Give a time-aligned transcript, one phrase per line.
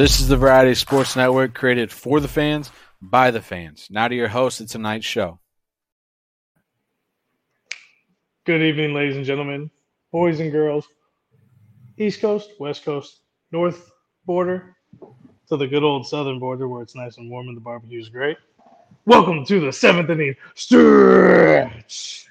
[0.00, 2.70] This is the Variety Sports Network created for the fans,
[3.02, 3.86] by the fans.
[3.90, 5.40] Now to your host of tonight's show.
[8.46, 9.70] Good evening, ladies and gentlemen,
[10.10, 10.88] boys and girls,
[11.98, 13.20] East Coast, West Coast,
[13.52, 13.92] North
[14.24, 14.74] border
[15.50, 18.08] to the good old Southern border where it's nice and warm and the barbecue is
[18.08, 18.38] great.
[19.04, 22.26] Welcome to the seventh inning stretch.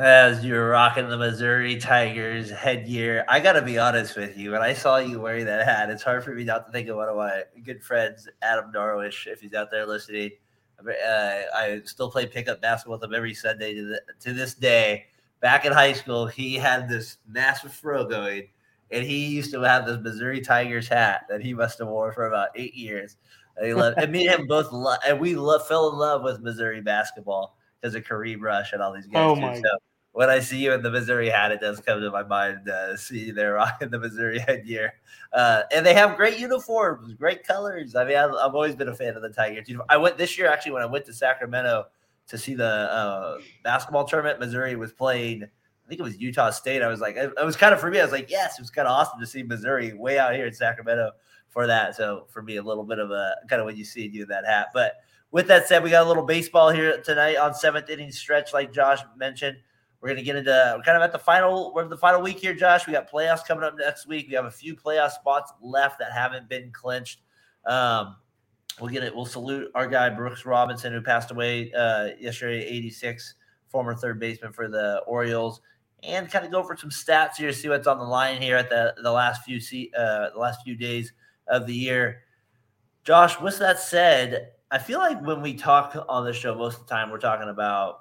[0.00, 4.52] As you're rocking the Missouri Tigers headgear, I got to be honest with you.
[4.52, 6.96] When I saw you wearing that hat, it's hard for me not to think of
[6.96, 10.30] one of my good friends, Adam Darwish, if he's out there listening.
[10.78, 15.04] Uh, I still play pickup basketball with him every Sunday to, the, to this day.
[15.40, 18.48] Back in high school, he had this massive fro going,
[18.90, 22.26] and he used to have this Missouri Tigers hat that he must have worn for
[22.26, 23.18] about eight years.
[23.58, 26.22] And, he loved, and me and him both, lo- and we love, fell in love
[26.22, 29.20] with Missouri basketball because of Kareem Rush and all these guys.
[29.20, 29.42] Oh too.
[29.42, 29.76] my So
[30.12, 32.68] when I see you in the Missouri hat, it does come to my mind.
[32.68, 34.94] Uh, see you there rocking the Missouri headgear,
[35.32, 37.94] uh, and they have great uniforms, great colors.
[37.94, 39.68] I mean, I've, I've always been a fan of the Tigers.
[39.88, 41.86] I went this year actually when I went to Sacramento
[42.28, 44.40] to see the uh, basketball tournament.
[44.40, 45.44] Missouri was playing.
[45.44, 46.82] I think it was Utah State.
[46.82, 47.98] I was like, it, it was kind of for me.
[47.98, 50.46] I was like, yes, it was kind of awesome to see Missouri way out here
[50.46, 51.10] in Sacramento
[51.48, 51.96] for that.
[51.96, 54.28] So for me, a little bit of a kind of what you see you in
[54.28, 54.68] that hat.
[54.72, 54.94] But
[55.32, 58.72] with that said, we got a little baseball here tonight on seventh inning stretch, like
[58.72, 59.58] Josh mentioned.
[60.00, 62.54] We're gonna get into we're kind of at the final we're the final week here,
[62.54, 62.86] Josh.
[62.86, 64.28] We got playoffs coming up next week.
[64.28, 67.20] We have a few playoff spots left that haven't been clinched.
[67.66, 68.16] Um,
[68.80, 69.14] we'll get it.
[69.14, 73.34] We'll salute our guy Brooks Robinson, who passed away uh, yesterday, 86,
[73.68, 75.60] former third baseman for the Orioles,
[76.02, 78.70] and kind of go for some stats here, see what's on the line here at
[78.70, 81.12] the the last few se- uh, the last few days
[81.48, 82.22] of the year.
[83.04, 86.86] Josh, with that said, I feel like when we talk on the show, most of
[86.86, 87.99] the time we're talking about,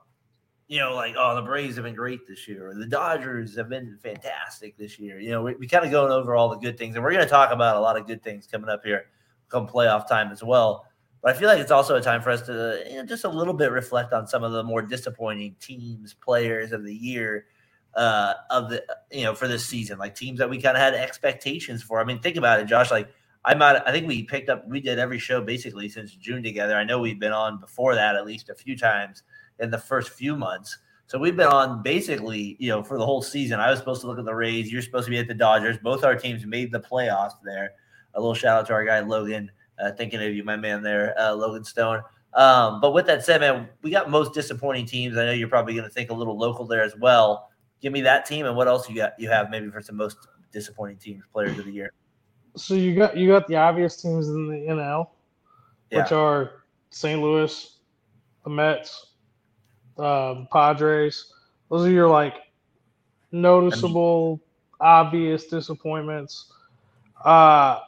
[0.69, 3.69] you know, like, oh, the Braves have been great this year, or the Dodgers have
[3.69, 5.19] been fantastic this year.
[5.19, 7.23] You know, we, we kind of going over all the good things, and we're going
[7.23, 9.07] to talk about a lot of good things coming up here
[9.49, 10.85] come playoff time as well.
[11.23, 13.29] But I feel like it's also a time for us to you know, just a
[13.29, 17.47] little bit reflect on some of the more disappointing teams, players of the year
[17.95, 20.93] uh, of the you know for this season, like teams that we kind of had
[20.93, 21.99] expectations for.
[21.99, 22.91] I mean, think about it, Josh.
[22.91, 23.09] Like
[23.43, 26.75] I might, I think we picked up, we did every show basically since June together.
[26.75, 29.23] I know we've been on before that at least a few times
[29.59, 30.77] in the first few months.
[31.07, 33.59] So we've been on basically, you know, for the whole season.
[33.59, 34.71] I was supposed to look at the Rays.
[34.71, 35.77] You're supposed to be at the Dodgers.
[35.79, 37.71] Both our teams made the playoffs there.
[38.13, 39.49] A little shout out to our guy Logan.
[39.79, 42.03] Uh, thinking of you, my man there, uh, Logan Stone.
[42.33, 45.17] Um, but with that said, man, we got most disappointing teams.
[45.17, 47.49] I know you're probably going to think a little local there as well.
[47.81, 49.13] Give me that team and what else you got?
[49.17, 50.17] You have maybe for some most
[50.51, 51.93] disappointing teams, players of the year.
[52.55, 55.07] So you got you got the obvious teams in the NL,
[55.91, 57.21] which are St.
[57.21, 57.79] Louis,
[58.43, 59.08] the Mets,
[59.99, 61.33] um, Padres.
[61.69, 62.35] Those are your like
[63.31, 64.41] noticeable,
[64.79, 66.51] obvious disappointments.
[67.23, 67.79] Uh,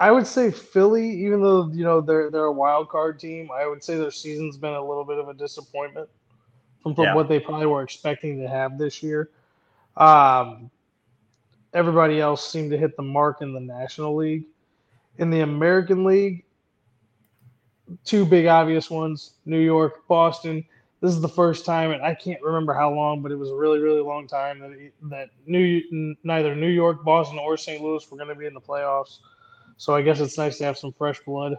[0.00, 3.66] I would say Philly, even though you know they're they're a wild card team, I
[3.66, 6.08] would say their season's been a little bit of a disappointment
[6.82, 7.14] from, from Yeah.
[7.14, 9.30] what they probably were expecting to have this year.
[9.96, 10.70] Um,
[11.72, 14.44] everybody else seemed to hit the mark in the National League.
[15.18, 16.44] In the American League,
[18.04, 20.64] two big obvious ones: New York, Boston.
[21.00, 23.54] This is the first time, and I can't remember how long, but it was a
[23.56, 27.82] really, really long time that that New neither New York, Boston, or St.
[27.82, 29.18] Louis were going to be in the playoffs.
[29.78, 31.56] So I guess it's nice to have some fresh blood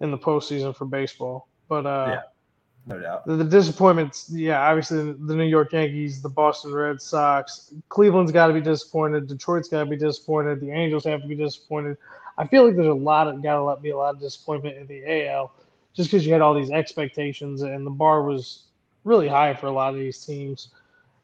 [0.00, 1.48] in the postseason for baseball.
[1.68, 2.20] But uh, Yeah.
[2.86, 3.26] No doubt.
[3.26, 8.32] the, the disappointments, yeah, obviously the, the New York Yankees, the Boston Red Sox, Cleveland's
[8.32, 9.26] got to be disappointed.
[9.26, 10.60] Detroit's got to be disappointed.
[10.60, 11.98] The Angels have to be disappointed.
[12.40, 14.78] I feel like there's a lot of got to let be a lot of disappointment
[14.78, 15.52] in the AL,
[15.94, 18.64] just because you had all these expectations and the bar was
[19.04, 20.70] really high for a lot of these teams.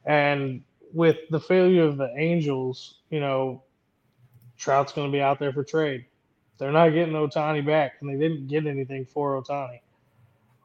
[0.05, 3.63] And with the failure of the Angels, you know,
[4.59, 6.07] Trout's going to be out there for trade.
[6.59, 9.81] They're not getting Ohtani back, and they didn't get anything for Ohtani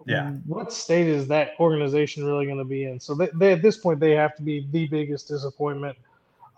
[0.06, 0.32] Yeah.
[0.46, 3.00] what state is that organization really going to be in?
[3.00, 5.98] So they, they at this point they have to be the biggest disappointment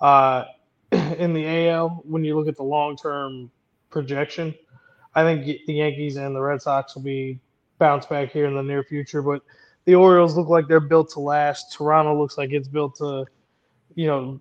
[0.02, 0.46] uh,
[0.92, 3.52] in the AL when you look at the long term
[3.94, 4.54] projection.
[5.16, 7.40] I think the Yankees and the Red Sox will be
[7.78, 9.44] bounce back here in the near future, but
[9.86, 11.72] the Orioles look like they're built to last.
[11.72, 13.26] Toronto looks like it's built to,
[13.96, 14.40] you know,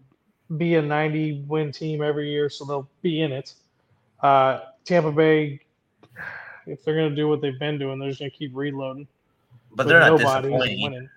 [0.56, 3.54] be a 90 win team every year, so they'll be in it.
[4.22, 5.60] Uh, Tampa Bay,
[6.66, 9.06] if they're going to do what they've been doing, they're just going to keep reloading.
[9.74, 10.82] But they're not disappointing.
[10.82, 11.08] winning.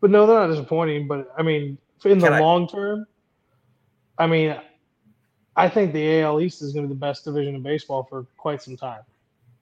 [0.00, 1.06] But no, they're not disappointing.
[1.06, 3.06] But I mean, in the I- long term,
[4.18, 4.56] I mean,
[5.56, 8.26] I think the AL East is going to be the best division in baseball for
[8.36, 9.02] quite some time.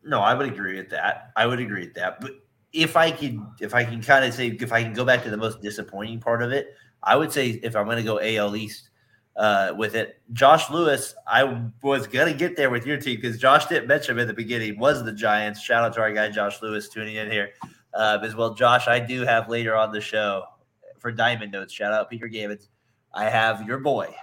[0.05, 1.33] No, I would agree with that.
[1.37, 2.21] I would agree with that.
[2.21, 2.33] But
[2.73, 5.31] if I could, if I can kind of say, if I can go back to
[5.31, 8.57] the most disappointing part of it, I would say if I'm going to go AL
[8.57, 8.89] East,
[9.37, 10.21] uh, with it.
[10.33, 14.19] Josh Lewis, I was gonna get there with your team because Josh didn't mention him
[14.21, 14.79] in the beginning.
[14.79, 15.61] Was the Giants?
[15.61, 17.51] Shout out to our guy Josh Lewis tuning in here
[17.95, 18.55] uh, as well.
[18.55, 20.45] Josh, I do have later on the show
[20.99, 21.73] for Diamond Notes.
[21.73, 22.69] Shout out Peter Gavins.
[23.15, 24.15] I have your boy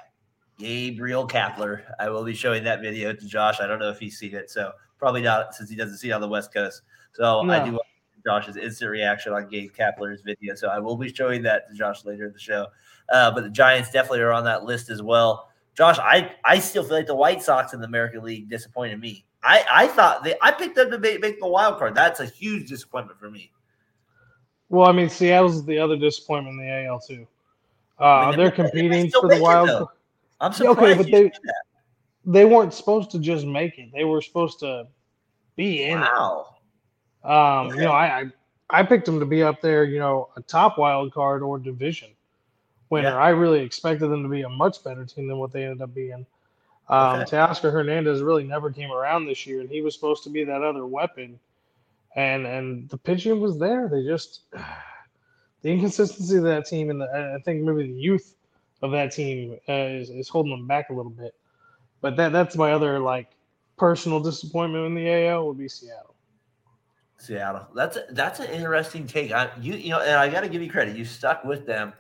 [0.60, 1.82] Gabriel Kapler.
[2.00, 3.60] I will be showing that video to Josh.
[3.60, 6.14] I don't know if he's seen it, so probably not since he doesn't see it
[6.14, 6.84] on the West Coast.
[7.14, 7.54] So no.
[7.54, 7.80] I do
[8.26, 10.54] Josh's instant reaction on Gabe Kapler's video.
[10.54, 12.68] So I will be showing that to Josh later in the show.
[13.12, 15.50] Uh, but the Giants definitely are on that list as well.
[15.76, 19.26] Josh, I, I still feel like the White Sox in the American League disappointed me.
[19.42, 21.96] I, I thought they I picked them to make, make the wild card.
[21.96, 23.52] That's a huge disappointment for me.
[24.68, 27.26] Well, I mean, Seattle's the other disappointment in the AL too.
[28.00, 29.88] Uh, I mean, they're competing for the wild.
[30.42, 30.80] I'm surprised.
[30.80, 31.32] Okay, but they
[32.26, 33.92] they weren't supposed to just make it.
[33.94, 34.88] They were supposed to
[35.56, 36.00] be in.
[36.00, 36.56] Wow.
[37.24, 37.30] It.
[37.30, 37.76] Um, okay.
[37.78, 38.26] you know, I, I
[38.70, 39.84] I picked them to be up there.
[39.84, 42.10] You know, a top wild card or division
[42.90, 43.10] winner.
[43.10, 43.18] Yeah.
[43.18, 45.94] I really expected them to be a much better team than what they ended up
[45.94, 46.26] being.
[46.88, 47.38] Um, okay.
[47.38, 50.64] Teoscar Hernandez really never came around this year, and he was supposed to be that
[50.64, 51.40] other weapon.
[52.16, 53.88] And and the pitching was there.
[53.88, 54.42] They just
[55.62, 58.36] the inconsistency of that team, and the, I think maybe the youth
[58.82, 61.34] of that team uh, is, is holding them back a little bit.
[62.02, 63.32] But that that's my other like
[63.78, 66.16] personal disappointment in the AL would be Seattle.
[67.18, 67.68] Seattle.
[67.76, 69.32] That's a, that's an interesting take.
[69.32, 70.96] I, you you know, and I got to give you credit.
[70.96, 71.94] You stuck with them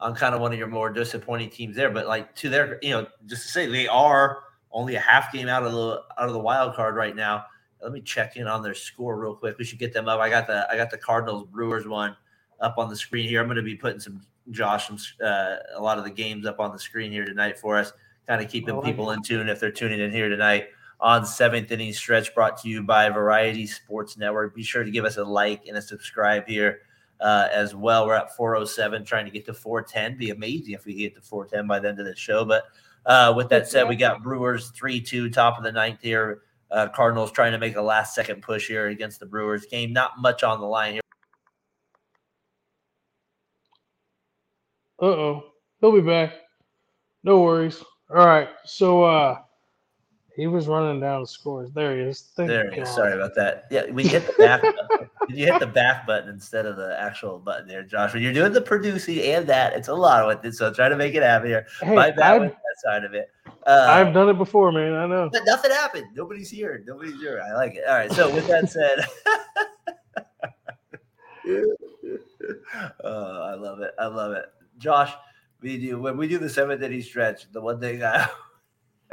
[0.00, 1.90] on kind of one of your more disappointing teams there.
[1.90, 4.38] But like to their, you know, just to say they are
[4.72, 7.44] only a half game out of the out of the wild card right now.
[7.82, 9.58] Let me check in on their score real quick.
[9.58, 10.20] We should get them up.
[10.20, 12.14] I got the I got the Cardinals Brewers one
[12.60, 13.40] up on the screen here.
[13.40, 14.20] I'm going to be putting some
[14.50, 17.76] Josh some uh, a lot of the games up on the screen here tonight for
[17.76, 17.92] us.
[18.26, 19.14] Kind of keeping like people it.
[19.14, 20.68] in tune if they're tuning in here tonight
[21.00, 24.54] on seventh inning stretch brought to you by Variety Sports Network.
[24.54, 26.82] Be sure to give us a like and a subscribe here
[27.20, 28.06] uh, as well.
[28.06, 30.18] We're at 407, trying to get to 410.
[30.18, 32.44] Be amazing if we get to 410 by the end of the show.
[32.44, 32.64] But
[33.06, 36.42] uh, with that said, we got Brewers 3 2, top of the ninth here.
[36.70, 39.92] Uh, Cardinals trying to make a last second push here against the Brewers game.
[39.92, 41.00] Not much on the line here.
[45.00, 45.44] Uh oh.
[45.80, 46.34] He'll be back.
[47.24, 47.82] No worries.
[48.10, 48.48] All right.
[48.64, 49.38] So, uh,
[50.36, 51.70] he was running down the scores.
[51.72, 52.30] There he is.
[52.34, 52.88] Thank there he is.
[52.88, 53.66] Sorry about that.
[53.70, 54.62] Yeah, we hit the back.
[55.28, 58.14] Did you hit the back button instead of the actual button there, Josh?
[58.14, 60.54] When you're doing the producing and that, it's a lot with it.
[60.54, 61.66] So try to make it happen here.
[61.82, 63.28] Hey, My bad with that side of it.
[63.66, 64.94] Uh, I've done it before, man.
[64.94, 65.28] I know.
[65.30, 66.06] But nothing happened.
[66.14, 66.82] Nobody's here.
[66.86, 67.42] Nobody's here.
[67.46, 67.84] I like it.
[67.86, 68.10] All right.
[68.10, 69.04] So with that said,
[73.04, 73.92] oh, I love it.
[73.98, 74.46] I love it,
[74.80, 75.12] Josh.
[75.60, 77.50] We do when we do the seventh inning stretch.
[77.52, 78.28] The one thing I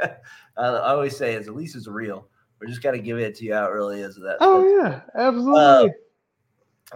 [0.00, 0.12] I
[0.56, 2.28] always say is at least it's real.
[2.58, 4.16] We're just gotta give it to you how it really is.
[4.16, 5.60] That oh yeah, absolutely.
[5.60, 5.88] Uh,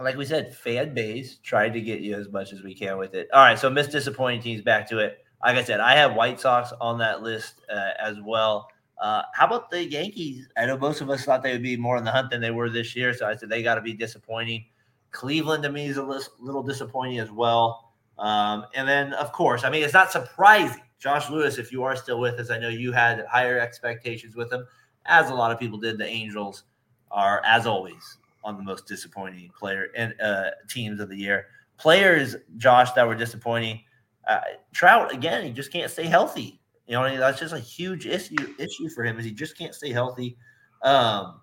[0.01, 3.13] like we said, fan base tried to get you as much as we can with
[3.13, 3.29] it.
[3.31, 4.61] All right, so miss disappointing teams.
[4.61, 5.19] Back to it.
[5.43, 8.67] Like I said, I have White Sox on that list uh, as well.
[8.99, 10.47] Uh, how about the Yankees?
[10.57, 12.51] I know most of us thought they would be more in the hunt than they
[12.51, 14.65] were this year, so I said they got to be disappointing.
[15.11, 17.82] Cleveland to me is a little disappointing as well.
[18.19, 21.97] Um, and then, of course, I mean, it's not surprising Josh Lewis, if you are
[21.97, 24.65] still with us, I know you had higher expectations with him,
[25.05, 25.97] as a lot of people did.
[25.97, 26.63] The Angels
[27.11, 31.47] are, as always, on the most disappointing player and uh, teams of the year.
[31.75, 33.81] Players, Josh, that were disappointing.
[34.25, 34.39] Uh,
[34.71, 36.61] Trout again, he just can't stay healthy.
[36.87, 39.91] You know, that's just a huge issue issue for him is he just can't stay
[39.91, 40.37] healthy.
[40.83, 41.41] Um,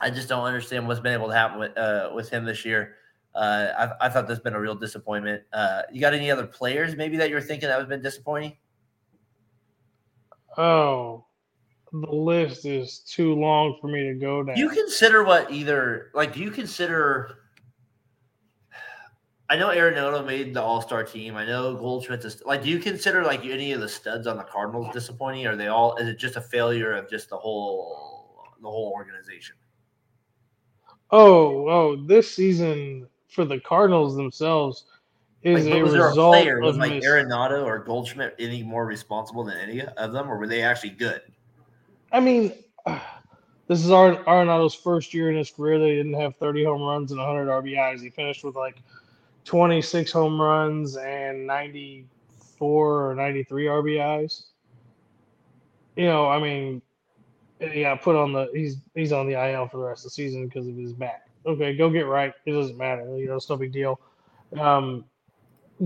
[0.00, 2.94] I just don't understand what's been able to happen with uh, with him this year.
[3.38, 5.44] Uh, I, I, thought that's been a real disappointment.
[5.52, 8.56] Uh, you got any other players maybe that you're thinking that have been disappointing?
[10.56, 11.24] Oh,
[11.92, 14.56] the list is too long for me to go down.
[14.56, 17.38] You consider what either like do you consider
[19.48, 21.36] I know Aaron Arenado made the All Star team.
[21.36, 22.64] I know Goldschmidt is like.
[22.64, 25.46] Do you consider like any of the studs on the Cardinals disappointing?
[25.46, 25.96] Are they all?
[25.96, 29.54] Is it just a failure of just the whole the whole organization?
[31.12, 31.96] Oh, oh!
[32.04, 34.84] This season for the Cardinals themselves,
[35.42, 36.60] is like, a result a player?
[36.60, 40.48] Was like mis- Arenado or Goldschmidt any more responsible than any of them, or were
[40.48, 41.20] they actually good?
[42.10, 42.52] I mean,
[43.68, 45.78] this is Arenado's first year in his career.
[45.78, 48.00] They didn't have 30 home runs and 100 RBIs.
[48.00, 48.82] He finished with like
[49.44, 54.44] 26 home runs and 94 or 93 RBIs.
[55.96, 56.82] You know, I mean,
[57.60, 60.46] yeah, put on the he's he's on the IL for the rest of the season
[60.46, 61.27] because of his back.
[61.46, 62.32] Okay, go get right.
[62.44, 63.16] It doesn't matter.
[63.16, 64.00] You know, it's no big deal.
[64.58, 65.04] Um,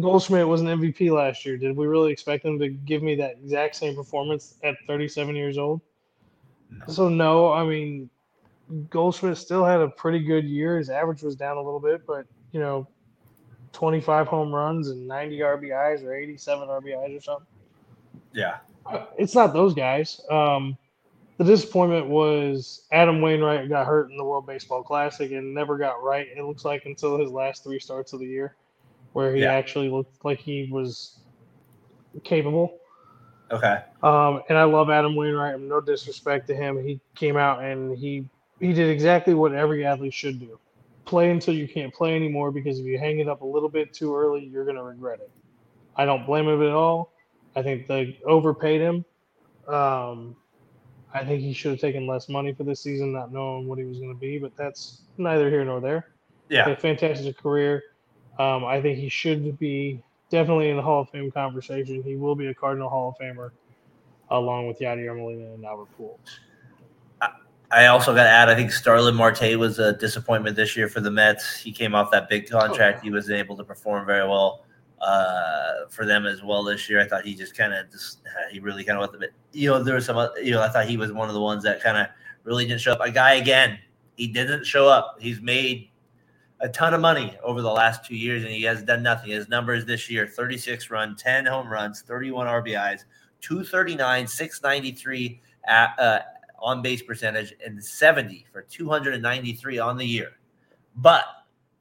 [0.01, 1.57] Goldschmidt was an MVP last year.
[1.57, 5.59] Did we really expect him to give me that exact same performance at 37 years
[5.59, 5.81] old?
[6.71, 6.93] No.
[6.93, 8.09] So no, I mean
[8.89, 10.79] Goldschmidt still had a pretty good year.
[10.79, 12.89] His average was down a little bit, but you know,
[13.73, 17.47] 25 home runs and 90 RBIs or 87 RBIs or something.
[18.33, 18.59] Yeah.
[19.19, 20.21] It's not those guys.
[20.31, 20.77] Um,
[21.43, 26.03] the disappointment was Adam Wainwright got hurt in the World Baseball Classic and never got
[26.03, 26.29] right.
[26.37, 28.55] It looks like until his last three starts of the year,
[29.13, 29.53] where he Yeah.
[29.53, 31.19] actually looked like he was
[32.23, 32.79] capable.
[33.51, 33.83] Okay.
[34.05, 35.59] Um, and I love Adam Wainwright.
[35.59, 36.83] No disrespect to him.
[36.83, 38.25] He came out and he
[38.61, 40.61] he did exactly what every athlete should do:
[41.05, 42.53] play until you can't play anymore.
[42.53, 45.31] Because if you hang it up a little bit too early, you're gonna regret it.
[45.97, 47.13] I don't blame him at all.
[47.57, 49.05] I think they overpaid him.
[49.67, 50.37] Um,
[51.15, 53.85] I think he should have taken less money for this season, not knowing what he
[53.85, 54.39] was going to be.
[54.39, 56.09] But that's neither here nor there.
[56.49, 56.69] Yeah.
[56.69, 57.83] A fantastic career.
[58.39, 62.03] Um, I think he should be definitely in the Hall of Fame conversation.
[62.03, 63.51] He will be a Cardinal Hall of Famer,
[64.31, 66.19] along with Yadier Molina and Albert Pujols.
[67.71, 71.01] I also got to add, I think Starling Marte was a disappointment this year for
[71.01, 71.57] the Mets.
[71.57, 73.03] He came off that big contract.
[73.03, 74.65] He wasn't able to perform very well
[75.03, 77.01] uh, for them as well this year.
[77.01, 79.15] I thought he just kind of just, he really kind of
[79.53, 81.63] you know, there was some, you know, I thought he was one of the ones
[81.65, 82.07] that kind of
[82.45, 83.01] really didn't show up.
[83.01, 83.79] A guy, again,
[84.17, 85.17] he didn't show up.
[85.21, 85.91] He's made
[86.61, 89.31] a ton of money over the last two years and he has done nothing.
[89.31, 93.05] His numbers this year 36 run, 10 home runs, 31 RBIs,
[93.41, 96.21] 239, 693 at, uh,
[96.61, 100.31] on base percentage and 70 for 293 on the year.
[100.95, 101.25] But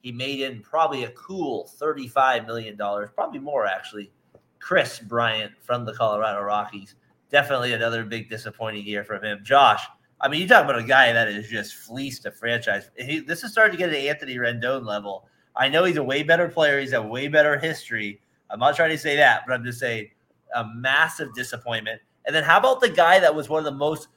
[0.01, 4.11] he made in probably a cool $35 million, probably more actually.
[4.59, 6.95] Kris Bryant from the Colorado Rockies.
[7.31, 9.39] Definitely another big disappointing year from him.
[9.43, 9.83] Josh,
[10.19, 12.89] I mean, you talk about a guy that is just fleeced a franchise.
[12.95, 15.27] He, this is starting to get to Anthony Rendon level.
[15.55, 16.79] I know he's a way better player.
[16.79, 18.21] He's a way better history.
[18.49, 20.09] I'm not trying to say that, but I'm just saying
[20.55, 22.01] a massive disappointment.
[22.25, 24.09] And then how about the guy that was one of the most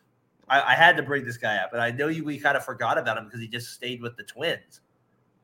[0.48, 2.64] I, I had to bring this guy up, and I know you we kind of
[2.64, 4.80] forgot about him because he just stayed with the Twins.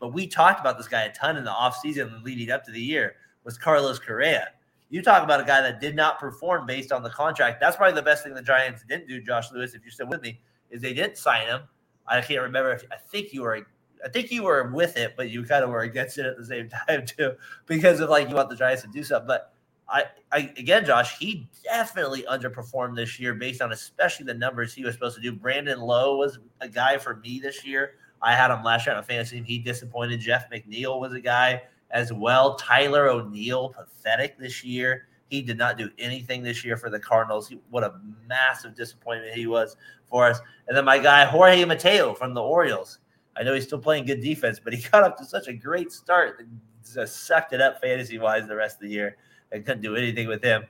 [0.01, 2.81] But we talked about this guy a ton in the offseason leading up to the
[2.81, 4.49] year was Carlos Correa.
[4.89, 7.61] You talk about a guy that did not perform based on the contract.
[7.61, 10.23] That's probably the best thing the Giants didn't do, Josh Lewis, if you're still with
[10.23, 10.41] me,
[10.71, 11.61] is they didn't sign him.
[12.09, 13.67] I can't remember if I think you were
[14.05, 16.45] I think you were with it, but you kind of were against it at the
[16.45, 17.35] same time too,
[17.67, 19.29] because of like you want the Giants to do something.
[19.29, 19.53] But
[19.89, 24.85] I, I again, Josh, he definitely underperformed this year based on especially the numbers he
[24.85, 25.33] was supposed to do.
[25.33, 27.95] Brandon Lowe was a guy for me this year.
[28.23, 29.45] I had him last year on a fantasy team.
[29.45, 30.21] He disappointed.
[30.21, 32.55] Jeff McNeil was a guy as well.
[32.57, 35.07] Tyler O'Neill, pathetic this year.
[35.29, 37.49] He did not do anything this year for the Cardinals.
[37.49, 37.95] He, what a
[38.27, 39.77] massive disappointment he was
[40.09, 40.41] for us.
[40.67, 42.99] And then my guy Jorge Mateo from the Orioles.
[43.37, 45.93] I know he's still playing good defense, but he got up to such a great
[45.93, 46.47] start that
[46.93, 49.17] just sucked it up fantasy wise the rest of the year.
[49.53, 50.65] I couldn't do anything with him.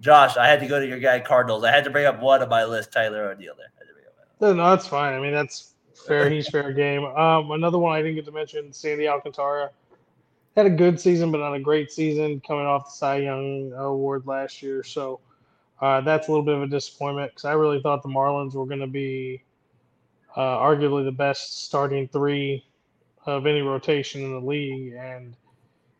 [0.00, 1.64] Josh, I had to go to your guy Cardinals.
[1.64, 3.54] I had to bring up one of my list, Tyler O'Neill.
[3.56, 5.14] There, no, that's fine.
[5.14, 6.28] I mean, that's fair.
[6.30, 7.04] He's fair game.
[7.04, 9.70] Um, another one I didn't get to mention, Sandy Alcantara.
[10.56, 14.26] Had a good season, but not a great season coming off the Cy Young Award
[14.26, 14.84] last year.
[14.84, 15.20] So
[15.80, 18.66] uh, that's a little bit of a disappointment because I really thought the Marlins were
[18.66, 19.42] going to be
[20.36, 22.64] uh, arguably the best starting three
[23.26, 25.34] of any rotation in the league, and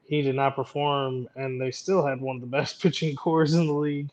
[0.04, 1.28] he did not perform.
[1.34, 4.08] And they still had one of the best pitching cores in the league.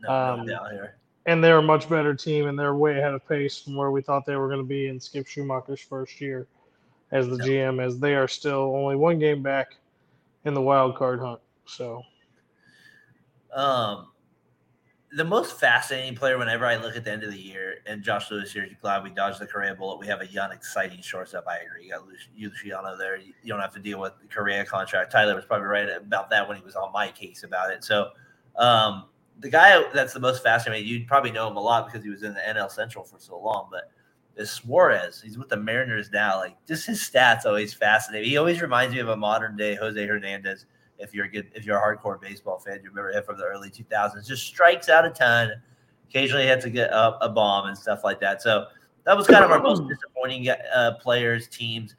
[0.00, 0.96] No, Um, doubt here.
[1.26, 4.02] And they're a much better team, and they're way ahead of pace from where we
[4.02, 6.46] thought they were going to be in Skip Schumaker's first year
[7.12, 9.76] as the GM, as they are still only one game back
[10.44, 11.40] in the wild card hunt.
[11.66, 12.02] So
[13.52, 14.08] Um,
[15.14, 18.30] the most fascinating player whenever I look at the end of the year, and Josh
[18.30, 19.98] Lewis here, glad we dodged the Correa bullet.
[19.98, 21.44] We have a young, exciting shortstop.
[21.46, 21.84] I agree.
[21.84, 23.18] You got Lu- Luciano there.
[23.18, 25.12] You don't have to deal with the Correa contract.
[25.12, 27.84] Tyler was probably right about that when he was on my case about it.
[27.84, 28.08] So,
[28.56, 29.04] um,
[29.40, 32.22] the guy that's the most fascinating, you'd probably know him a lot because he was
[32.22, 33.90] in the NL Central for so long, but
[34.36, 35.20] is Suarez.
[35.22, 36.38] He's with the Mariners now.
[36.38, 38.30] Like, just his stats always fascinating.
[38.30, 40.66] He always reminds me of a modern day Jose Hernandez
[41.02, 43.44] if you're a good if you're a hardcore baseball fan, you remember him from the
[43.44, 44.26] early 2000s.
[44.26, 45.50] Just strikes out a ton.
[46.08, 48.40] Occasionally had to get a, a bomb and stuff like that.
[48.40, 48.66] So
[49.04, 51.96] that was kind of our most disappointing uh, players, teams.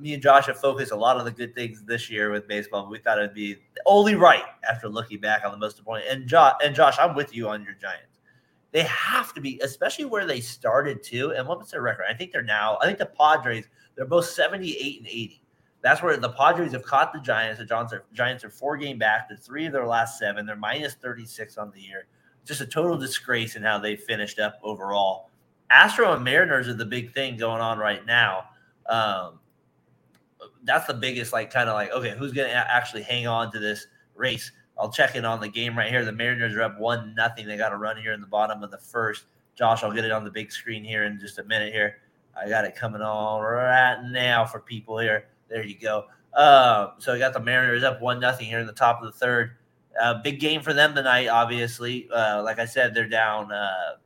[0.00, 2.88] Me and Josh have focused a lot of the good things this year with baseball.
[2.88, 6.08] We thought it'd be only right after looking back on the most important.
[6.10, 8.18] And Josh, and Josh, I'm with you on your Giants.
[8.72, 11.32] They have to be, especially where they started too.
[11.32, 12.04] And what was their record?
[12.08, 12.78] I think they're now.
[12.80, 13.66] I think the Padres.
[13.96, 15.42] They're both 78 and 80.
[15.82, 17.58] That's where the Padres have caught the Giants.
[17.58, 19.28] The Giants are, Giants are four game back.
[19.28, 20.46] They're three of their last seven.
[20.46, 22.06] They're minus 36 on the year.
[22.44, 25.30] Just a total disgrace in how they finished up overall.
[25.70, 28.44] Astro and Mariners are the big thing going on right now.
[28.88, 29.39] Um,
[30.64, 33.86] that's the biggest, like, kind of like, okay, who's to actually hang on to this
[34.14, 34.52] race?
[34.78, 36.04] I'll check in on the game right here.
[36.04, 37.46] The Mariners are up one nothing.
[37.46, 39.24] They got a run here in the bottom of the first.
[39.54, 41.98] Josh, I'll get it on the big screen here in just a minute here.
[42.34, 45.26] I got it coming on right now for people here.
[45.48, 46.04] There you go.
[46.34, 49.18] Um, so we got the Mariners up one nothing here in the top of the
[49.18, 49.52] third.
[50.00, 52.08] Uh, big game for them tonight, obviously.
[52.10, 53.96] Uh, like I said, they're down uh,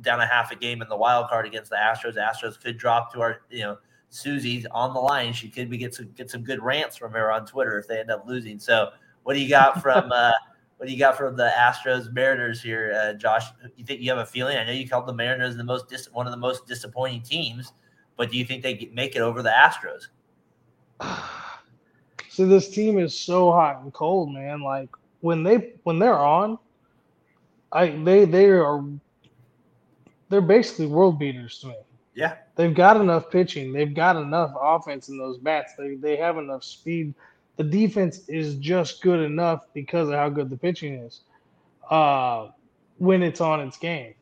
[0.00, 2.14] down a half a game in the wild card against the Astros.
[2.14, 3.78] The Astros could drop to our, you know,
[4.16, 5.32] Susie's on the line.
[5.32, 8.00] She could be get some get some good rants from her on Twitter if they
[8.00, 8.58] end up losing.
[8.58, 8.90] So,
[9.22, 10.32] what do you got from uh,
[10.78, 13.44] what do you got from the Astros Mariners here, uh, Josh?
[13.76, 14.56] You think you have a feeling?
[14.56, 17.72] I know you called the Mariners the most dis- one of the most disappointing teams,
[18.16, 20.08] but do you think they get, make it over the Astros?
[22.28, 24.60] So this team is so hot and cold, man.
[24.60, 26.58] Like when they when they're on,
[27.72, 28.84] I they they are
[30.28, 31.76] they're basically world beaters to me.
[32.16, 33.74] Yeah, They've got enough pitching.
[33.74, 35.74] They've got enough offense in those bats.
[35.76, 37.14] They they have enough speed.
[37.56, 41.20] The defense is just good enough because of how good the pitching is.
[41.90, 42.48] Uh,
[42.96, 44.14] when it's on its game,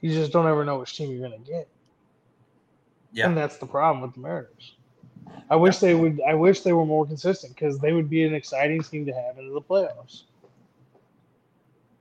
[0.00, 1.68] you just don't ever know which team you're gonna get,
[3.12, 3.26] yeah.
[3.26, 4.74] and that's the problem with the Mariners.
[5.48, 6.20] I wish they would.
[6.26, 9.38] I wish they were more consistent because they would be an exciting team to have
[9.38, 10.24] into the playoffs.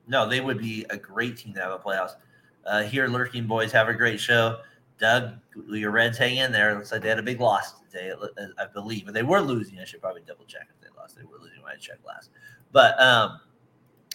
[0.07, 2.15] No, they would be a great team to have a playoffs.
[2.65, 4.59] Uh, here, lurking boys, have a great show.
[4.99, 5.33] Doug,
[5.69, 6.71] your Reds hang in there.
[6.71, 8.13] It Looks like they had a big loss today,
[8.57, 9.05] I believe.
[9.05, 9.79] But they were losing.
[9.79, 11.15] I should probably double check if they lost.
[11.15, 12.31] They were losing when I checked last.
[12.71, 13.39] But um,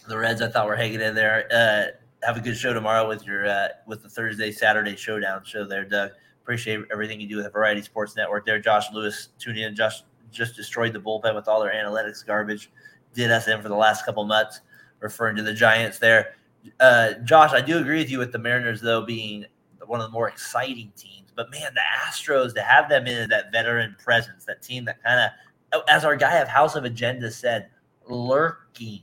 [0.08, 1.46] the Reds, I thought were hanging in there.
[1.52, 5.64] Uh, have a good show tomorrow with your uh, with the Thursday Saturday showdown show
[5.64, 6.10] there, Doug.
[6.42, 8.58] Appreciate everything you do with the Variety Sports Network there.
[8.58, 9.74] Josh Lewis tune in.
[9.74, 12.70] Josh just destroyed the bullpen with all their analytics garbage.
[13.14, 14.60] Did us in for the last couple months,
[15.00, 16.34] referring to the Giants there.
[16.80, 19.46] Uh, Josh, I do agree with you with the Mariners though being
[19.92, 21.30] one of the more exciting teams.
[21.36, 25.30] But man, the Astros to have them in that veteran presence, that team that kind
[25.72, 27.68] of, as our guy of House of Agenda said,
[28.08, 29.02] lurking.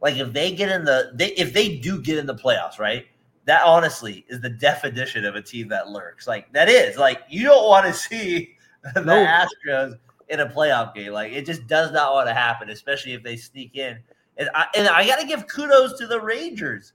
[0.00, 3.06] Like if they get in the, they, if they do get in the playoffs, right?
[3.46, 6.28] That honestly is the definition of a team that lurks.
[6.28, 8.54] Like that is like you don't want to see
[8.94, 9.14] the No.
[9.14, 11.12] Astros in a playoff game.
[11.12, 13.98] Like it just does not want to happen, especially if they sneak in.
[14.36, 16.92] And I, and I got to give kudos to the Rangers.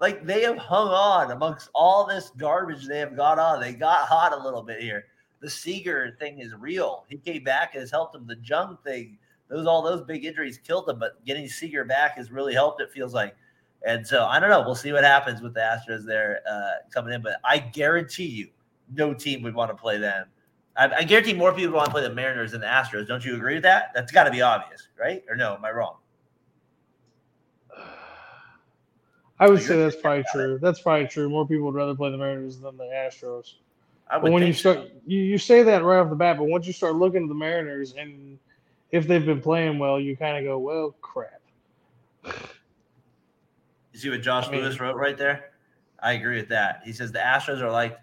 [0.00, 3.60] Like they have hung on amongst all this garbage they have got on.
[3.60, 5.04] They got hot a little bit here.
[5.40, 7.04] The Seager thing is real.
[7.08, 8.26] He came back and has helped him.
[8.26, 12.30] The Jung thing, those all those big injuries killed him, but getting Seager back has
[12.30, 12.80] really helped.
[12.80, 13.36] It feels like,
[13.86, 14.62] and so I don't know.
[14.62, 18.48] We'll see what happens with the Astros there uh, coming in, but I guarantee you,
[18.94, 20.26] no team would want to play them.
[20.76, 23.06] I, I guarantee more people want to play the Mariners than the Astros.
[23.06, 23.92] Don't you agree with that?
[23.94, 25.22] That's got to be obvious, right?
[25.28, 25.54] Or no?
[25.54, 25.96] Am I wrong?
[29.40, 30.58] I would say that's probably true.
[30.60, 31.28] That's probably true.
[31.28, 33.54] More people would rather play the Mariners than the Astros.
[34.08, 34.72] I would But when you think so.
[34.74, 37.28] start, you, you say that right off the bat, but once you start looking at
[37.28, 38.38] the Mariners and
[38.92, 41.40] if they've been playing well, you kind of go, well, crap.
[42.24, 45.50] You see what Josh I mean- Lewis wrote right there?
[46.02, 46.82] I agree with that.
[46.84, 47.98] He says the Astros are like,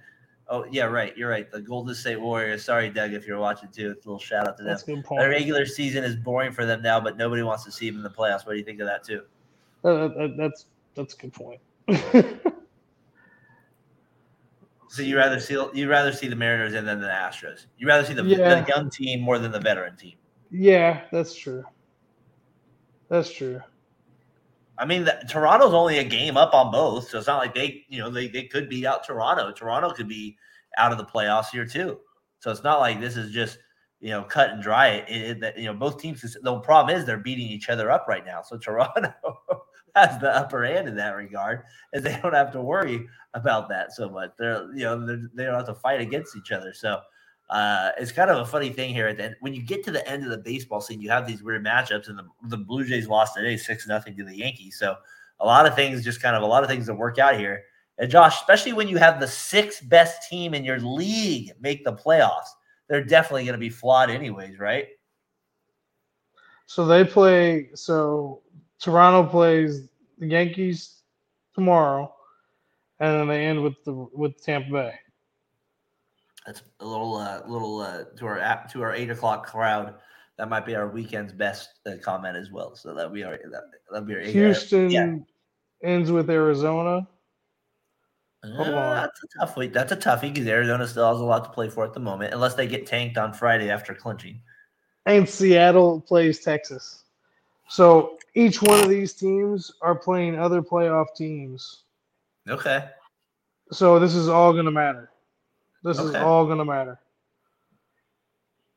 [0.50, 1.50] oh yeah, right, you're right.
[1.52, 2.64] The Golden State Warriors.
[2.64, 3.92] Sorry, Doug, if you're watching too.
[3.92, 4.72] It's a little shout out to them.
[4.72, 7.72] That's a good The regular season is boring for them now, but nobody wants to
[7.72, 8.46] see them in the playoffs.
[8.46, 9.24] What do you think of that too?
[9.84, 10.66] Uh, that's
[10.98, 11.62] that's a good point.
[14.90, 17.66] So you rather see you rather see the Mariners and then the Astros.
[17.78, 18.62] You rather see the, Yeah.
[18.62, 20.16] the young team more than the veteran team.
[20.50, 21.64] yeah, that's true.
[23.10, 23.62] That's true.
[24.78, 27.84] I mean, the, Toronto's only a game up on both, so it's not like they,
[27.90, 29.52] you know, they, they could beat out Toronto.
[29.52, 30.38] Toronto could be
[30.78, 32.00] out of the playoffs here too.
[32.40, 33.58] So it's not like this is just,
[34.00, 35.06] you know, cut and dry.
[35.08, 36.22] It, it, that, you know, both teams.
[36.22, 38.42] The problem is they're beating each other up right now.
[38.42, 39.14] So Toronto
[39.98, 43.92] has the upper hand in that regard, and they don't have to worry about that
[43.94, 44.32] so much.
[44.38, 46.74] They're, you know, they're, they don't have to fight against each other.
[46.74, 47.00] So
[47.50, 49.36] uh, it's kind of a funny thing here at the.
[49.40, 52.10] When you get to the end of the baseball scene, you have these weird matchups,
[52.10, 54.78] and the, the Blue Jays lost today six nothing to the Yankees.
[54.80, 54.96] So
[55.40, 57.64] a lot of things, just kind of a lot of things that work out here.
[58.00, 61.94] And Josh, especially when you have the sixth best team in your league make the
[61.94, 62.50] playoffs,
[62.88, 64.88] they're definitely going to be flawed anyways, right?
[66.68, 67.70] So they play.
[67.76, 68.42] So
[68.80, 69.88] Toronto plays
[70.18, 71.02] the Yankees
[71.56, 72.14] tomorrow,
[73.00, 74.94] and then they end with the with Tampa Bay.
[76.46, 79.96] That's a little, uh, little uh, to our app to our eight o'clock crowd.
[80.38, 82.76] That might be our weekend's best uh, comment as well.
[82.76, 85.16] So that we are that that'll be our Houston yeah.
[85.84, 87.08] ends with Arizona.
[88.46, 88.96] Hold Uh, on.
[88.96, 89.74] that's a tough week.
[89.74, 92.34] That's a toughie because Arizona still has a lot to play for at the moment,
[92.34, 94.40] unless they get tanked on Friday after clinching.
[95.08, 97.04] and Seattle plays Texas.
[97.68, 101.84] So each one of these teams are playing other playoff teams.
[102.48, 102.90] Okay.
[103.72, 105.12] So this is all going to matter.
[105.84, 107.00] This is all going to matter.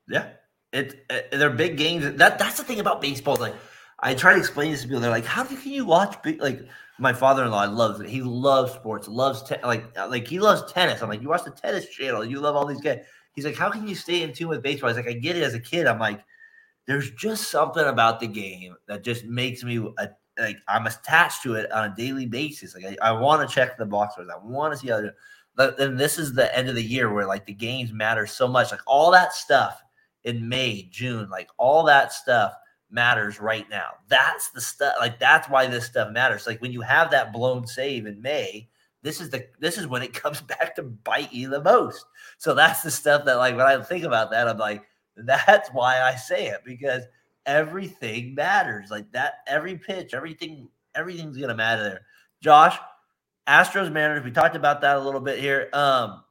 [0.08, 0.28] Yeah,
[0.72, 2.16] it, it they're big games.
[2.16, 3.36] That that's the thing about baseball.
[3.36, 3.54] Like
[4.00, 5.00] I try to explain this to people.
[5.00, 6.66] They're like, "How can you watch big?" Like
[6.98, 8.08] my father-in-law loves it.
[8.08, 9.06] He loves sports.
[9.06, 11.00] Loves te- like like he loves tennis.
[11.00, 12.24] I'm like, you watch the tennis channel.
[12.24, 13.04] You love all these guys.
[13.32, 14.90] He's like, how can you stay in tune with baseball?
[14.90, 15.86] He's like, I get it as a kid.
[15.86, 16.20] I'm like,
[16.90, 20.08] there's just something about the game that just makes me a,
[20.40, 22.74] like I'm attached to it on a daily basis.
[22.74, 24.28] Like I, I want to check the box scores.
[24.28, 25.08] I want to see how.
[25.78, 28.72] Then this is the end of the year where like the games matter so much.
[28.72, 29.80] Like all that stuff
[30.24, 32.54] in May, June, like all that stuff
[32.90, 33.90] matters right now.
[34.08, 34.96] That's the stuff.
[34.98, 36.44] Like that's why this stuff matters.
[36.44, 38.68] Like when you have that blown save in May,
[39.02, 42.04] this is the this is when it comes back to bite you the most.
[42.38, 44.82] So that's the stuff that like when I think about that, I'm like,
[45.16, 47.04] that's why I say it because
[47.46, 48.90] everything matters.
[48.90, 52.06] Like that, every pitch, everything, everything's gonna matter there.
[52.42, 52.78] Josh,
[53.48, 55.68] Astros Mariners, we talked about that a little bit here.
[55.72, 56.22] Um,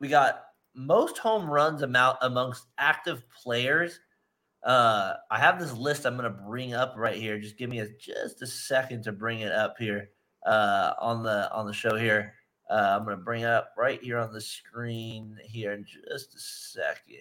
[0.00, 4.00] we got most home runs amount amongst active players.
[4.62, 7.38] Uh, I have this list I'm gonna bring up right here.
[7.38, 10.10] Just give me a just a second to bring it up here
[10.44, 12.34] uh, on the on the show here.
[12.70, 16.38] Uh, I'm gonna bring it up right here on the screen here in just a
[16.38, 17.18] second.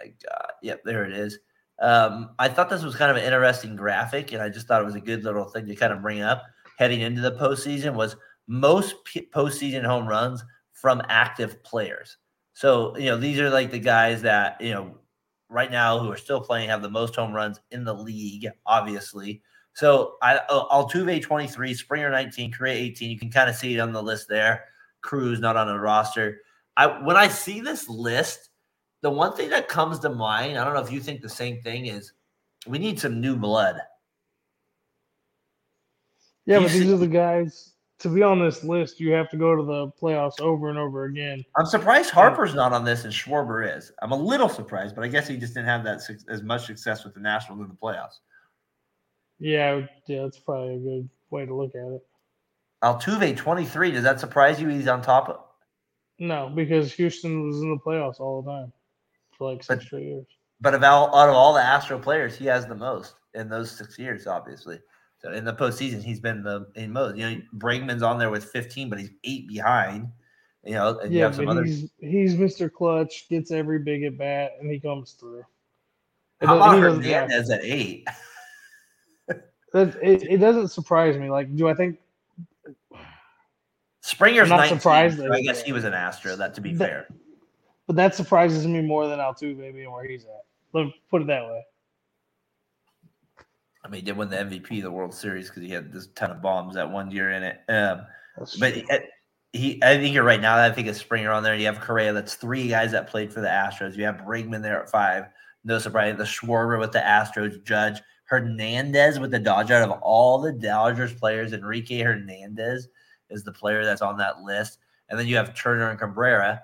[0.00, 1.38] I got yep, there it is.
[1.78, 4.86] Um, I thought this was kind of an interesting graphic, and I just thought it
[4.86, 6.42] was a good little thing to kind of bring up
[6.78, 7.94] heading into the postseason.
[7.94, 8.16] Was
[8.48, 12.16] most p- postseason home runs from active players.
[12.52, 14.98] So you know these are like the guys that you know
[15.48, 19.42] right now who are still playing have the most home runs in the league, obviously.
[19.76, 23.10] So I uh, Altuve 23, Springer 19, Correa 18.
[23.10, 24.64] You can kind of see it on the list there.
[25.02, 26.40] Cruz not on a roster.
[26.78, 28.48] I when I see this list,
[29.02, 31.60] the one thing that comes to mind, I don't know if you think the same
[31.60, 32.14] thing, is
[32.66, 33.76] we need some new blood.
[36.46, 37.74] Yeah, but these are the guys.
[37.98, 41.04] To be on this list, you have to go to the playoffs over and over
[41.04, 41.44] again.
[41.58, 43.92] I'm surprised Harper's not on this and Schwarber is.
[44.00, 47.04] I'm a little surprised, but I guess he just didn't have that as much success
[47.04, 48.20] with the Nationals in the playoffs.
[49.38, 52.06] Yeah, yeah, that's probably a good way to look at it.
[52.82, 53.90] Altuve 23.
[53.90, 54.68] Does that surprise you?
[54.68, 55.40] He's on top of.
[56.18, 58.72] No, because Houston was in the playoffs all the time
[59.36, 60.26] for like six but, straight years.
[60.60, 63.70] But of all, out of all the Astro players, he has the most in those
[63.70, 64.80] six years, obviously.
[65.18, 67.16] So in the postseason, he's been the in most.
[67.16, 70.08] You know, Bregman's on there with 15, but he's eight behind.
[70.64, 72.72] You know, and yeah, you but he's, he's Mr.
[72.72, 75.44] Clutch, gets every big at bat, and he comes through.
[76.40, 78.06] How about Hernandez at eight?
[79.76, 81.30] it, it doesn't surprise me.
[81.30, 81.98] Like, do I think
[84.00, 85.18] Springer's not 19, surprised?
[85.18, 86.36] So I guess he was an Astro.
[86.36, 87.08] That to be that, fair,
[87.86, 90.44] but that surprises me more than Altuve being where he's at.
[90.72, 91.62] Let me put it that way.
[93.84, 96.08] I mean, he did win the MVP of the World Series because he had this
[96.14, 97.60] ton of bombs that one year in it.
[97.68, 98.04] Um,
[98.58, 98.74] but
[99.52, 100.56] he, I think you're right now.
[100.56, 101.54] that I think it's Springer on there.
[101.54, 102.12] You have Correa.
[102.12, 103.96] That's three guys that played for the Astros.
[103.96, 105.26] You have Bregman there at five.
[105.64, 106.16] No surprise.
[106.16, 107.62] The Schwarber with the Astros.
[107.64, 109.70] Judge Hernandez with the Dodgers.
[109.72, 112.88] Out of all the Dodgers players, Enrique Hernandez
[113.30, 114.78] is the player that's on that list.
[115.08, 116.62] And then you have Turner and Cabrera.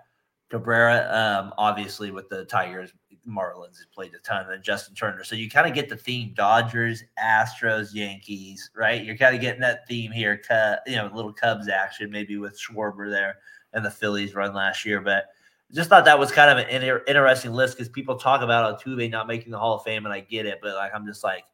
[0.51, 2.93] Cabrera, um, obviously, with the Tigers,
[3.27, 5.25] Marlins has played a ton, and Justin Turner.
[5.25, 9.03] So you kind of get the theme: Dodgers, Astros, Yankees, right?
[9.03, 10.43] You're kind of getting that theme here.
[10.87, 13.37] You know, little Cubs action, maybe with Schwarber there
[13.73, 15.01] and the Phillies run last year.
[15.01, 15.27] But
[15.73, 18.91] just thought that was kind of an inter- interesting list because people talk about oh,
[18.91, 21.25] Altuve not making the Hall of Fame, and I get it, but like I'm just
[21.25, 21.45] like,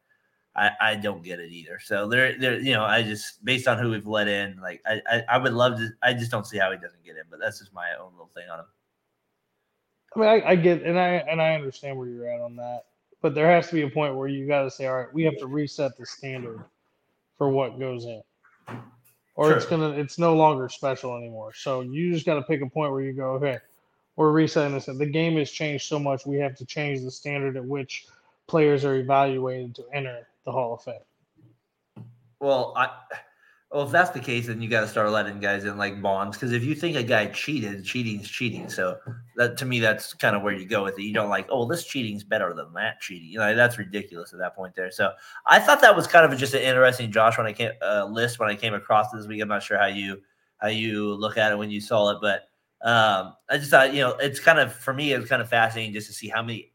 [0.55, 1.79] I, I don't get it either.
[1.81, 5.01] So there, there, you know, I just based on who we've let in, like I,
[5.09, 5.89] I, I would love to.
[6.03, 8.31] I just don't see how he doesn't get in, but that's just my own little
[8.35, 8.65] thing on him.
[10.15, 12.81] I mean, I, I get and I and I understand where you're at on that,
[13.21, 15.23] but there has to be a point where you got to say, all right, we
[15.23, 16.63] have to reset the standard
[17.37, 18.21] for what goes in,
[19.35, 19.55] or sure.
[19.55, 21.53] it's gonna, it's no longer special anymore.
[21.53, 23.59] So you just got to pick a point where you go, okay,
[24.15, 24.85] we're resetting this.
[24.85, 28.07] The game has changed so much, we have to change the standard at which
[28.47, 32.05] players are evaluated to enter the Hall of Fame.
[32.39, 32.89] Well, I
[33.71, 36.35] well, if that's the case, then you got to start letting guys in like Bonds
[36.35, 38.67] because if you think a guy cheated, cheating's cheating.
[38.67, 38.97] So
[39.35, 41.03] that to me, that's kind of where you go with it.
[41.03, 43.29] You don't like, oh, this cheating's better than that cheating.
[43.29, 44.89] You know, that's ridiculous at that point there.
[44.89, 45.11] So
[45.45, 48.39] I thought that was kind of just an interesting Josh when I came uh, list
[48.39, 49.39] when I came across this week.
[49.39, 50.19] I'm not sure how you
[50.57, 52.48] how you look at it when you saw it, but
[52.81, 55.49] um, I just thought you know it's kind of for me it was kind of
[55.49, 56.71] fascinating just to see how many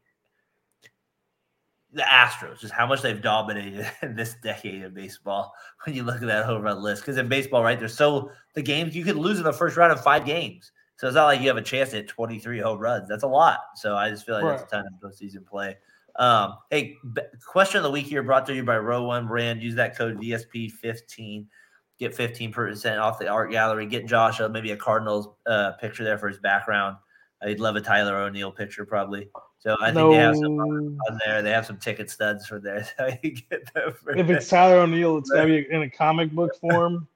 [1.95, 5.53] the Astros, just how much they've dominated in this decade of baseball
[5.85, 7.01] when you look at that home run list.
[7.01, 9.93] Because in baseball, right, there's so the games you could lose in the first round
[9.93, 10.71] of five games.
[10.97, 13.07] So it's not like you have a chance at 23 home runs.
[13.07, 13.59] That's a lot.
[13.75, 14.57] So I just feel like right.
[14.57, 15.77] that's a ton of postseason play.
[16.17, 19.61] Um, hey, b- question of the week here brought to you by Row One Brand.
[19.61, 21.47] Use that code VSP15.
[21.97, 23.85] Get 15% off the art gallery.
[23.85, 26.97] Get Josh a, maybe a Cardinals uh, picture there for his background.
[27.41, 29.29] I'd love a Tyler O'Neill picture probably.
[29.59, 30.11] So I think no.
[30.11, 31.41] they have some on there.
[31.41, 32.87] They have some ticket studs for there.
[32.97, 37.07] So you get if it's Tyler O'Neill, it's gotta be in a comic book form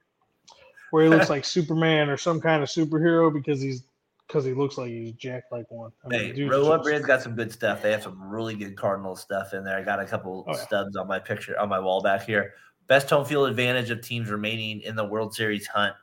[0.91, 3.83] where he looks like Superman or some kind of superhero because he's
[4.27, 5.91] because he looks like he's jacked like one.
[6.05, 7.81] I Hey, Row One Brand's got some good stuff.
[7.81, 9.77] They have some really good Cardinal stuff in there.
[9.77, 10.59] I got a couple Oh, yeah.
[10.59, 12.53] stubs on my picture on my wall back here.
[12.89, 15.95] Best home field advantage of teams remaining in the World Series hunt.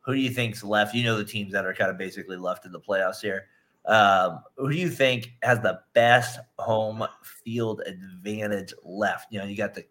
[0.00, 0.94] Who do you think's left?
[0.94, 3.44] You know the teams that are kind of basically left in the playoffs here.
[3.84, 9.30] Um, who do you think has the best home field advantage left?
[9.30, 9.86] You know, you got the you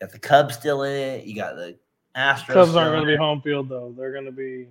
[0.00, 1.24] got the Cubs still in it.
[1.24, 1.78] You got the
[2.14, 2.52] Astros.
[2.52, 3.94] Cubs aren't going to be home field though.
[3.96, 4.68] They're going to be.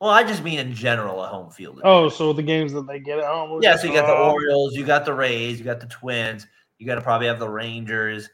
[0.00, 1.80] Well, I just mean in general a home field.
[1.84, 3.60] Oh, so the games that they get at home.
[3.62, 6.86] Yeah, so you got the Orioles, you got the Rays, you got the Twins, you
[6.86, 8.28] got to probably have the Rangers,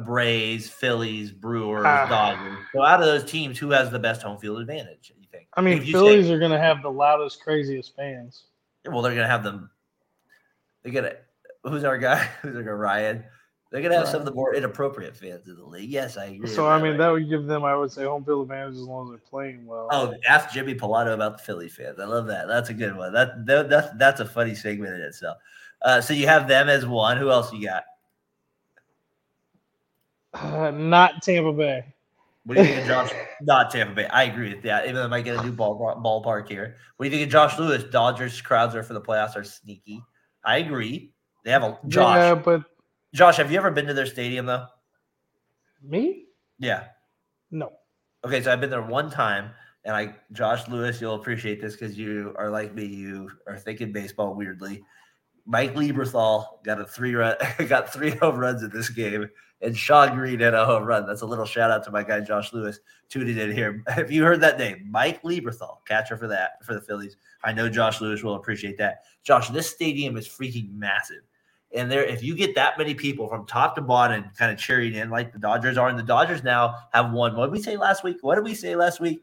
[0.00, 2.06] Braves, Phillies, Brewers, Ah.
[2.08, 2.58] Dodgers.
[2.74, 5.12] So out of those teams, who has the best home field advantage?
[5.16, 5.48] You think?
[5.54, 8.44] I mean, Phillies say- are going to have the loudest, craziest fans.
[8.86, 9.70] well, they're gonna have them.
[10.82, 11.14] They're gonna.
[11.62, 12.16] Who's our guy?
[12.42, 12.70] Who's our guy?
[12.70, 13.24] Ryan?
[13.70, 15.90] They're gonna have some of the more inappropriate fans in the league.
[15.90, 16.48] Yes, I agree.
[16.48, 16.98] So I mean, right?
[16.98, 19.66] that would give them, I would say, home field advantage as long as they're playing
[19.66, 19.88] well.
[19.90, 21.98] Oh, ask Jimmy Pilato about the Philly fans.
[21.98, 22.46] I love that.
[22.46, 23.12] That's a good one.
[23.12, 25.38] That, that that's that's a funny segment in itself.
[25.82, 27.16] Uh, so you have them as one.
[27.16, 27.82] Who else you got?
[30.34, 31.84] Uh, not Tampa Bay.
[32.44, 33.10] What do you think of Josh?
[33.40, 34.06] Not Tampa Bay.
[34.08, 34.84] I agree with that.
[34.84, 36.76] Even though I might get a new ball ballpark here.
[36.96, 37.84] What do you think of Josh Lewis?
[37.84, 40.02] Dodgers crowds are for the playoffs are sneaky.
[40.44, 41.14] I agree.
[41.44, 42.16] They have a Josh.
[42.16, 42.64] Yeah, but
[43.14, 44.66] Josh, have you ever been to their stadium though?
[45.82, 46.26] me?
[46.58, 46.84] Yeah.
[47.50, 47.72] No.
[48.24, 49.50] Okay, so I've been there one time,
[49.84, 52.84] and I Josh Lewis, you'll appreciate this because you are like me.
[52.84, 54.82] You are thinking baseball weirdly.
[55.46, 57.36] Mike Lieberthal got a three run,
[57.68, 59.28] got three home runs in this game,
[59.60, 61.06] and Sean Green had a home run.
[61.06, 63.82] That's a little shout out to my guy Josh Lewis tuning in here.
[63.96, 67.16] If you heard that name, Mike Lieberthal, catcher for that for the Phillies.
[67.42, 69.04] I know Josh Lewis will appreciate that.
[69.22, 71.22] Josh, this stadium is freaking massive.
[71.74, 74.94] And there, if you get that many people from top to bottom kind of cheering
[74.94, 77.36] in like the Dodgers are, and the Dodgers now have won.
[77.36, 78.18] What did we say last week?
[78.20, 79.22] What did we say last week?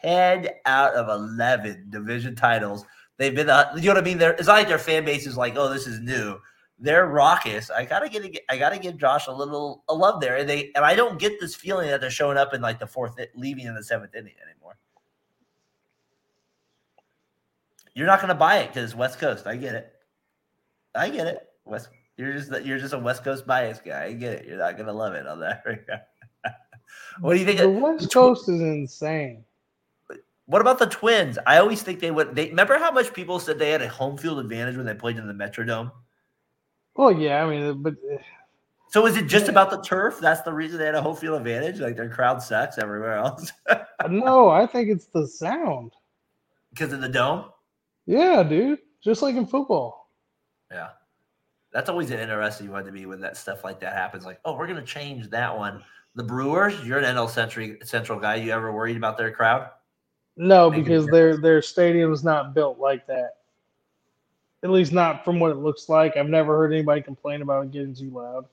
[0.00, 2.84] 10 out of 11 division titles.
[3.22, 4.18] They've been, uh, you know what I mean?
[4.18, 6.40] They're, it's not like their fan base is like, oh, this is new.
[6.80, 7.70] They're raucous.
[7.70, 10.84] I gotta get, I gotta give Josh a little a love there, and they, and
[10.84, 13.76] I don't get this feeling that they're showing up in like the fourth, leaving in
[13.76, 14.76] the seventh inning anymore.
[17.94, 19.46] You're not gonna buy it because it's West Coast.
[19.46, 19.92] I get it.
[20.96, 21.46] I get it.
[21.64, 24.06] West, you're just you're just a West Coast bias guy.
[24.06, 24.46] I get it.
[24.48, 25.62] You're not gonna love it on that.
[27.20, 27.60] what do you think?
[27.60, 29.44] The West Coast is insane.
[30.52, 31.38] What about the Twins?
[31.46, 32.36] I always think they would.
[32.36, 35.16] They remember how much people said they had a home field advantage when they played
[35.16, 35.90] in the Metrodome.
[36.94, 38.18] Well, yeah, I mean, but uh,
[38.90, 40.18] So is it just about the turf?
[40.20, 41.80] That's the reason they had a home field advantage.
[41.80, 43.50] Like their crowd sucks everywhere else
[44.10, 45.92] no, I think it's the sound.
[46.68, 47.46] because of the dome.
[48.04, 50.10] Yeah, dude, just like in football.
[50.70, 50.90] Yeah,
[51.72, 54.26] that's always an interesting one to me when that stuff like that happens.
[54.26, 55.82] Like, oh, we're gonna change that one.
[56.14, 58.34] The Brewers, you're an NL Century Central guy.
[58.34, 59.70] You ever worried about their crowd?
[60.36, 63.36] No, because their their stadium's not built like that.
[64.62, 66.16] At least not from what it looks like.
[66.16, 68.46] I've never heard anybody complain about it getting too loud,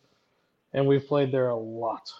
[0.74, 2.12] and we've played there a lot.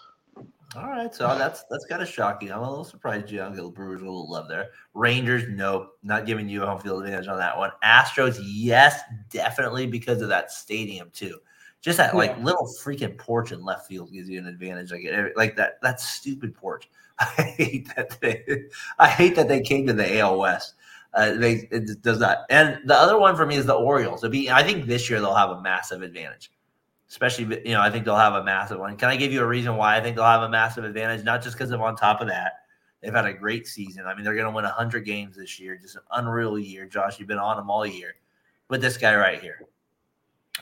[0.76, 2.52] All right, so that's that's kind of shocking.
[2.52, 4.68] I'm a little surprised you don't get the Brewers a little love there.
[4.94, 7.72] Rangers, nope, not giving you a home field advantage on that one.
[7.84, 11.38] Astros, yes, definitely because of that stadium too.
[11.80, 14.92] Just that like little freaking porch in left field gives you an advantage.
[14.92, 16.88] Like every- like that that stupid porch.
[17.18, 18.64] I hate that they
[18.98, 20.74] I hate that they came to the AL West.
[21.14, 22.44] Uh, they it does not.
[22.50, 24.22] And the other one for me is the Orioles.
[24.22, 26.50] It'll be I think this year they'll have a massive advantage
[27.10, 28.96] especially you know I think they'll have a massive one.
[28.96, 31.24] Can I give you a reason why I think they'll have a massive advantage?
[31.24, 32.52] Not just because of on top of that,
[33.00, 34.06] they've had a great season.
[34.06, 36.86] I mean, they're going to win hundred games this year, just an unreal year.
[36.86, 38.14] Josh, you've been on them all year.
[38.68, 39.66] But this guy right here,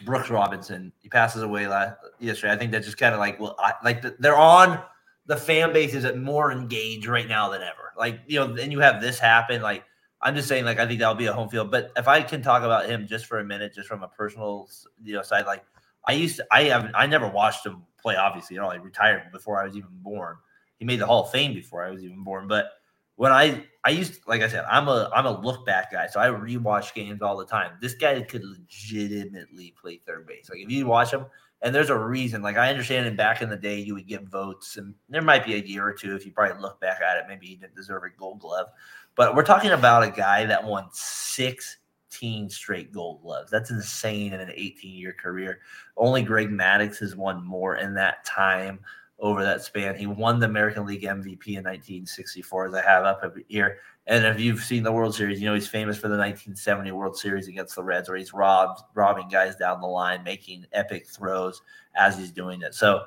[0.04, 2.52] Brooks Robinson, he passes away last yesterday.
[2.52, 4.82] I think that's just kind of like well, I, like the, they're on
[5.26, 7.92] the fan base is more engaged right now than ever.
[7.96, 9.62] Like you know, then you have this happen.
[9.62, 9.84] Like
[10.22, 11.70] I'm just saying, like I think that'll be a home field.
[11.70, 14.68] But if I can talk about him just for a minute, just from a personal
[15.02, 15.64] you know side, like
[16.06, 18.16] I used to, I haven't, I never watched him play.
[18.16, 20.37] Obviously, you know, I retired before I was even born.
[20.78, 22.48] He made the Hall of Fame before I was even born.
[22.48, 22.70] But
[23.18, 26.20] when I, I used, like I said, I'm a, I'm a look back guy, so
[26.20, 27.72] I rewatch games all the time.
[27.81, 30.48] This guy could legitimately play third base.
[30.48, 31.26] Like if you watch him,
[31.61, 32.42] and there's a reason.
[32.42, 35.44] Like I understand, in back in the day, you would get votes, and there might
[35.44, 37.74] be a year or two if you probably look back at it, maybe he didn't
[37.74, 38.68] deserve a Gold Glove.
[39.16, 43.50] But we're talking about a guy that won 16 straight gold gloves.
[43.50, 45.59] That's insane in an 18 year career.
[45.96, 48.78] Only Greg Maddux has won more in that time
[49.18, 49.96] over that span.
[49.96, 53.78] He won the American League MVP in 1964, as I have up here.
[54.07, 57.16] And if you've seen the World Series, you know he's famous for the 1970 World
[57.16, 61.61] Series against the Reds, where he's robbed, robbing guys down the line, making epic throws
[61.94, 62.74] as he's doing it.
[62.74, 63.02] So,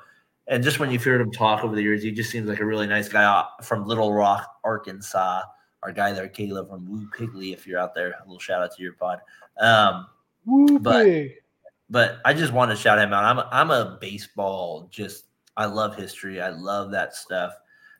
[0.46, 2.64] and just when you've heard him talk over the years, he just seems like a
[2.64, 5.42] really nice guy uh, from Little Rock, Arkansas
[5.82, 7.52] our guy there, Caleb from Woo Pigley.
[7.52, 9.20] If you're out there, a little shout out to your pod.
[9.58, 10.06] Um,
[10.46, 11.04] Woo But-
[11.90, 13.24] but I just want to shout him out.
[13.24, 16.40] I'm a, I'm a baseball just I love history.
[16.40, 17.54] I love that stuff.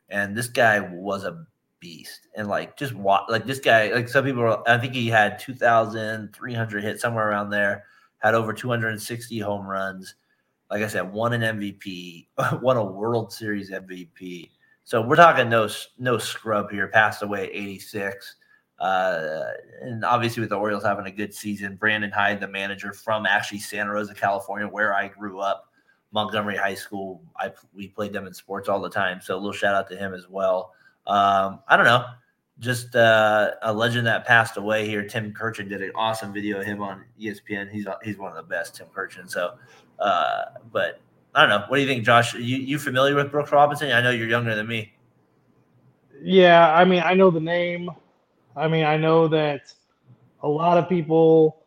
[0.09, 1.45] And this guy was a
[1.81, 2.29] beast.
[2.37, 5.38] And like just what like this guy like some people are, I think he had
[5.38, 7.85] 2300 hits somewhere around there.
[8.19, 10.15] Had over 260 home runs.
[10.71, 12.29] Like I said, won an MVP,
[12.62, 14.51] won a World Series MVP.
[14.85, 16.88] So we're talking no no scrub here.
[16.88, 18.37] Passed away at 86.
[18.79, 19.45] Uh,
[19.83, 23.61] and obviously, with the Orioles having a good season, Brandon Hyde, the manager from actually
[23.61, 25.71] Santa Rosa, California, where I grew up,
[26.12, 27.22] Montgomery High School.
[27.37, 29.96] I we played them in sports all the time, so a little shout out to
[29.96, 30.72] him as well.
[31.07, 32.05] Um, I don't know,
[32.59, 35.07] just uh, a legend that passed away here.
[35.07, 37.70] Tim Kurkjian did an awesome video of him on ESPN.
[37.70, 39.29] He's he's one of the best, Tim Kurkjian.
[39.29, 39.55] So,
[39.98, 41.01] uh, but
[41.35, 41.64] I don't know.
[41.68, 42.35] What do you think, Josh?
[42.35, 43.90] You you familiar with Brooks Robinson?
[43.90, 44.92] I know you're younger than me.
[46.22, 47.90] Yeah, I mean, I know the name.
[48.55, 49.72] I mean, I know that
[50.42, 51.64] a lot of people,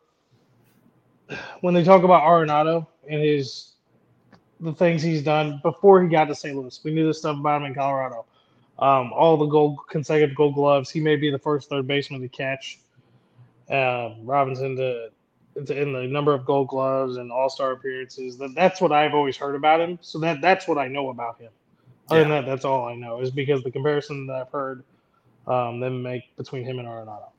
[1.62, 3.74] when they talk about Arenado and his
[4.59, 6.55] the things he's done before he got to St.
[6.55, 8.25] Louis, we knew this stuff about him in Colorado.
[8.77, 10.89] Um, all the gold consecutive gold gloves.
[10.89, 12.79] He may be the first third baseman to catch
[13.69, 15.09] um, Robinson to,
[15.65, 18.37] to in the number of gold gloves and All Star appearances.
[18.37, 19.97] That, that's what I've always heard about him.
[20.01, 21.51] So that that's what I know about him.
[22.09, 24.83] Other than that, that's all I know is because the comparison that I've heard
[25.47, 27.29] um, them make between him and Arenado.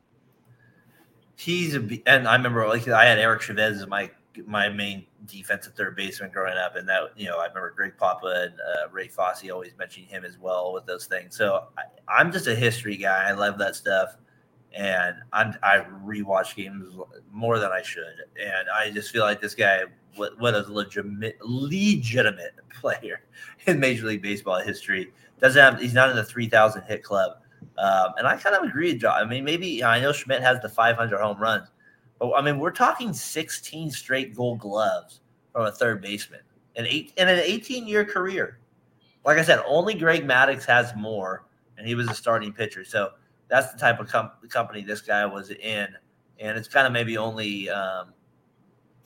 [1.35, 4.09] He's a and I remember like I had Eric Chavez as my
[4.45, 8.49] my main defensive third baseman growing up, and that you know I remember Greg Papa
[8.49, 11.35] and uh, Ray Fosse always mentioning him as well with those things.
[11.35, 13.27] So I, I'm just a history guy.
[13.27, 14.17] I love that stuff,
[14.73, 16.93] and I'm I rewatch games
[17.31, 19.83] more than I should, and I just feel like this guy
[20.15, 23.21] what is legitimate legitimate player
[23.65, 25.11] in Major League Baseball history.
[25.39, 27.37] Doesn't have he's not in the three thousand hit club.
[27.77, 29.21] Um, and I kind of agree, John.
[29.21, 31.67] I mean, maybe I know Schmidt has the 500 home runs,
[32.21, 35.21] I mean, we're talking 16 straight Gold Gloves
[35.53, 36.41] from a third baseman
[36.75, 38.59] in eight in an 18 year career.
[39.25, 41.45] Like I said, only Greg Maddux has more,
[41.77, 42.85] and he was a starting pitcher.
[42.85, 43.11] So
[43.49, 45.87] that's the type of com- company this guy was in,
[46.39, 48.13] and it's kind of maybe only um,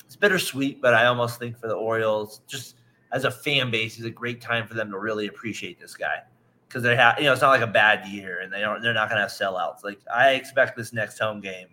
[0.05, 2.75] it's bittersweet, but I almost think for the Orioles, just
[3.11, 6.19] as a fan base, is a great time for them to really appreciate this guy
[6.67, 8.93] because they have, you know, it's not like a bad year, and they don't, they're
[8.93, 9.83] not going to have sellouts.
[9.83, 11.67] Like I expect this next home game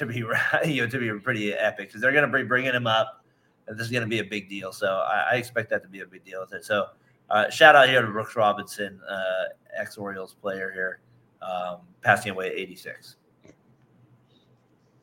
[0.00, 0.16] to be,
[0.66, 3.24] you know, to be pretty epic because they're going to be bringing him up,
[3.66, 4.72] and this is going to be a big deal.
[4.72, 6.64] So I, I expect that to be a big deal with it.
[6.64, 6.86] So
[7.30, 9.44] uh, shout out here to Brooks Robinson, uh,
[9.78, 11.00] ex Orioles player here,
[11.42, 13.16] um, passing away at 86.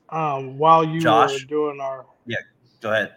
[0.09, 2.37] Um, while you were doing our yeah,
[2.79, 3.15] Go ahead.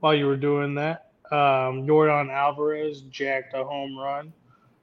[0.00, 4.32] while you were doing that, um, Jordan Alvarez jacked a home run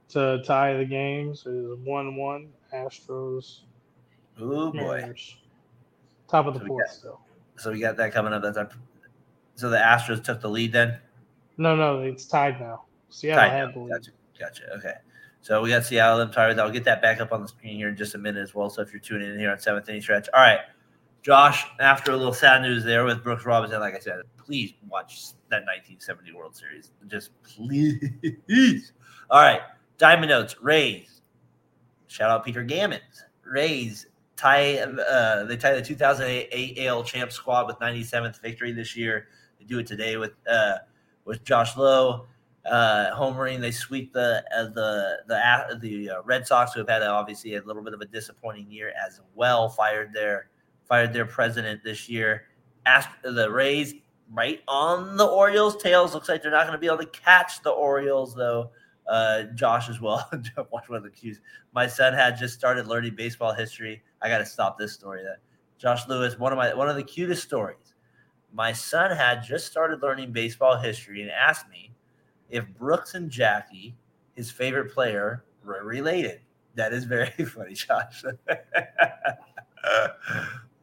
[0.08, 1.44] to tie the games.
[1.44, 2.48] It is one-one.
[2.74, 3.60] Astros
[4.40, 4.78] Oh boy.
[4.78, 5.36] Mariners.
[6.28, 7.20] Top of the So fourth got- still.
[7.58, 8.42] So we got that coming up.
[8.42, 8.68] That's our,
[9.54, 10.98] so the Astros took the lead then.
[11.56, 12.84] No, no, it's tied now.
[13.08, 13.72] Seattle Tied had now.
[13.72, 13.90] the lead.
[13.92, 14.10] Gotcha.
[14.38, 14.62] Gotcha.
[14.76, 14.94] Okay.
[15.40, 16.58] So we got Seattle and Tigers.
[16.58, 18.68] I'll get that back up on the screen here in just a minute as well.
[18.68, 20.58] So if you're tuning in here on seventh inning stretch, all right,
[21.22, 21.64] Josh.
[21.80, 25.64] After a little sad news there with Brooks Robinson, like I said, please watch that
[25.64, 26.90] 1970 World Series.
[27.06, 28.92] Just please.
[29.30, 29.60] All right,
[29.98, 31.22] Diamond Notes Rays.
[32.08, 33.22] Shout out Peter Gammons.
[33.44, 34.78] Rays tie.
[34.78, 39.28] Uh, they tie the 2008 AL champ squad with 97th victory this year.
[39.58, 40.78] They do it today with uh,
[41.24, 42.26] with Josh Lowe
[42.66, 43.60] uh, homering.
[43.60, 47.62] They sweep the uh, the the the uh, Red Sox, who have had obviously a
[47.62, 49.68] little bit of a disappointing year as well.
[49.68, 50.48] Fired their
[50.88, 52.44] fired their president this year.
[52.84, 53.94] Asked the Rays
[54.32, 56.14] right on the Orioles' tails.
[56.14, 58.70] Looks like they're not going to be able to catch the Orioles though.
[59.08, 60.28] Uh, Josh as well.
[60.70, 61.40] Watch one of the cues.
[61.72, 64.02] My son had just started learning baseball history.
[64.20, 65.22] I got to stop this story.
[65.22, 65.38] That
[65.78, 67.94] Josh Lewis, one of my one of the cutest stories.
[68.52, 71.92] My son had just started learning baseball history and asked me
[72.48, 73.96] if Brooks and Jackie,
[74.34, 76.40] his favorite player, were related.
[76.74, 78.24] That is very funny, Josh.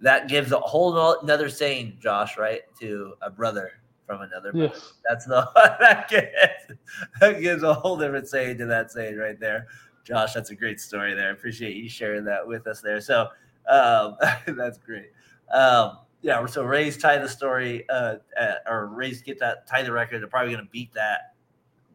[0.01, 2.61] that gives a whole another saying, Josh, right?
[2.79, 3.71] To a brother
[4.05, 4.51] from another.
[4.53, 4.93] Yes.
[5.07, 5.49] That's the
[5.79, 6.79] that gives,
[7.19, 9.67] that gives a whole different saying to that saying right there.
[10.03, 11.31] Josh, that's a great story there.
[11.31, 12.99] Appreciate you sharing that with us there.
[12.99, 13.29] So
[13.69, 15.11] um, that's great.
[15.53, 19.91] Um, yeah, so Rays tie the story, uh, uh, or Rays get that tie the
[19.91, 20.21] record.
[20.21, 21.35] They're probably going to beat that,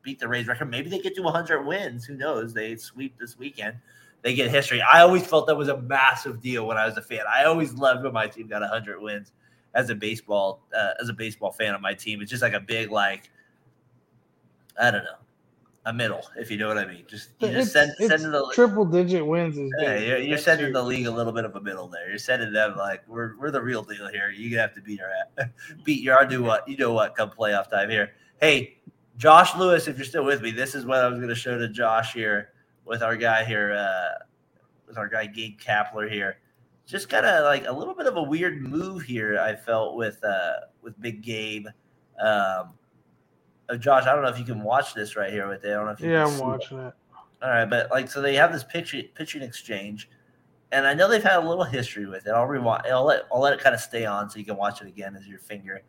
[0.02, 0.70] beat the Rays record.
[0.70, 2.04] Maybe they get to 100 wins.
[2.04, 2.52] Who knows?
[2.52, 3.76] They sweep this weekend.
[4.22, 4.82] They get history.
[4.82, 7.20] I always felt that was a massive deal when I was a fan.
[7.32, 9.32] I always loved when my team got 100 wins
[9.78, 12.20] as a baseball uh, as a baseball fan of my team.
[12.20, 13.30] It's just like a big like
[14.78, 15.18] I don't know.
[15.86, 17.04] a middle, if you know what I mean.
[17.06, 20.08] Just you just send send the triple digit wins is yeah, big.
[20.08, 20.74] you're, you're sending huge.
[20.74, 22.08] the league a little bit of a middle there.
[22.08, 24.30] You're sending them like we're we're the real deal here.
[24.30, 25.46] You have to beat our
[25.84, 28.10] beat your I do what you know what come playoff time here.
[28.40, 28.78] Hey,
[29.16, 31.56] Josh Lewis, if you're still with me, this is what I was going to show
[31.56, 32.50] to Josh here
[32.84, 34.24] with our guy here, uh,
[34.86, 36.38] with our guy Gabe Kapler here.
[36.88, 39.38] Just kind of like a little bit of a weird move here.
[39.38, 41.66] I felt with uh, with Big Gabe.
[42.18, 42.70] Um,
[43.68, 45.68] uh, Josh, I don't know if you can watch this right here with it.
[45.68, 46.46] I don't know if you Yeah, can I'm see it.
[46.46, 46.94] watching it.
[47.42, 50.08] All right, but like so they have this pitching pitching exchange,
[50.72, 52.30] and I know they've had a little history with it.
[52.30, 52.86] I'll rewind.
[52.86, 55.14] I'll let I'll let it kind of stay on so you can watch it again
[55.14, 55.82] as your finger.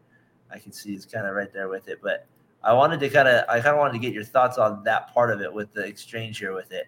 [0.52, 2.28] I can see is kind of right there with it, but
[2.62, 5.14] I wanted to kind of I kind of wanted to get your thoughts on that
[5.14, 6.88] part of it with the exchange here with it.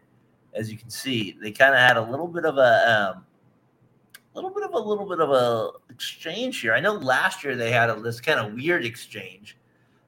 [0.54, 3.26] As you can see, they kind of had a little bit of a um,
[4.34, 6.74] little bit of a little bit of a exchange here.
[6.74, 9.58] I know last year they had a, this kind of weird exchange,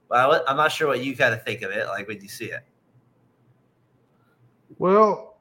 [0.10, 1.88] but I, I'm not sure what you kind of think of it.
[1.88, 2.64] Like when you see it.
[4.80, 5.38] Well,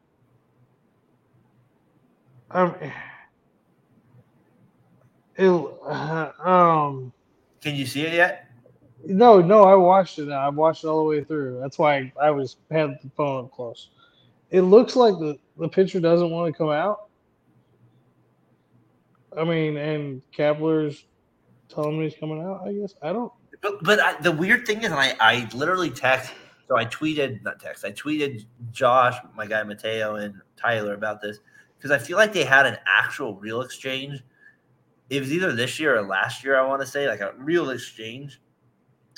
[2.51, 2.75] um,
[5.37, 7.13] it, um,
[7.61, 8.49] Can you see it yet?
[9.05, 10.31] no, no, I watched it.
[10.31, 11.59] I watched it all the way through.
[11.61, 13.89] That's why I, was had the phone up close.
[14.51, 17.09] It looks like the the pitcher doesn't want to come out.
[19.39, 21.05] I mean, and Kapler's
[21.69, 22.63] telling me he's coming out.
[22.67, 23.33] I guess I don't.
[23.61, 26.33] But but I, the weird thing is, and I I literally text.
[26.69, 27.85] So I tweeted not text.
[27.85, 31.39] I tweeted Josh, my guy Mateo, and Tyler about this
[31.77, 34.23] because I feel like they had an actual real exchange.
[35.11, 36.59] It was either this year or last year.
[36.59, 38.41] I want to say like a real exchange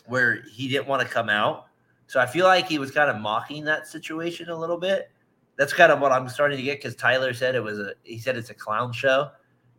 [0.07, 1.67] where he didn't want to come out.
[2.07, 5.11] So I feel like he was kind of mocking that situation a little bit.
[5.57, 7.93] That's kind of what I'm starting to get because Tyler said it was a.
[8.03, 9.31] He said it's a clown show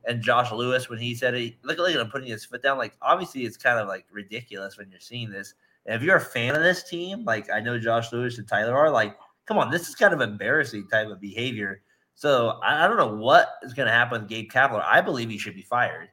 [0.08, 1.56] and Josh Lewis when he said it.
[1.64, 2.78] Look, look at him putting his foot down.
[2.78, 5.54] Like obviously, it's kind of like ridiculous when you're seeing this.
[5.86, 8.76] And if you're a fan of this team, like I know Josh Lewis and Tyler
[8.76, 11.82] are, like, come on, this is kind of embarrassing type of behavior.
[12.16, 14.84] So I, I don't know what is going to happen with Gabe Kapler.
[14.84, 16.10] I believe he should be fired.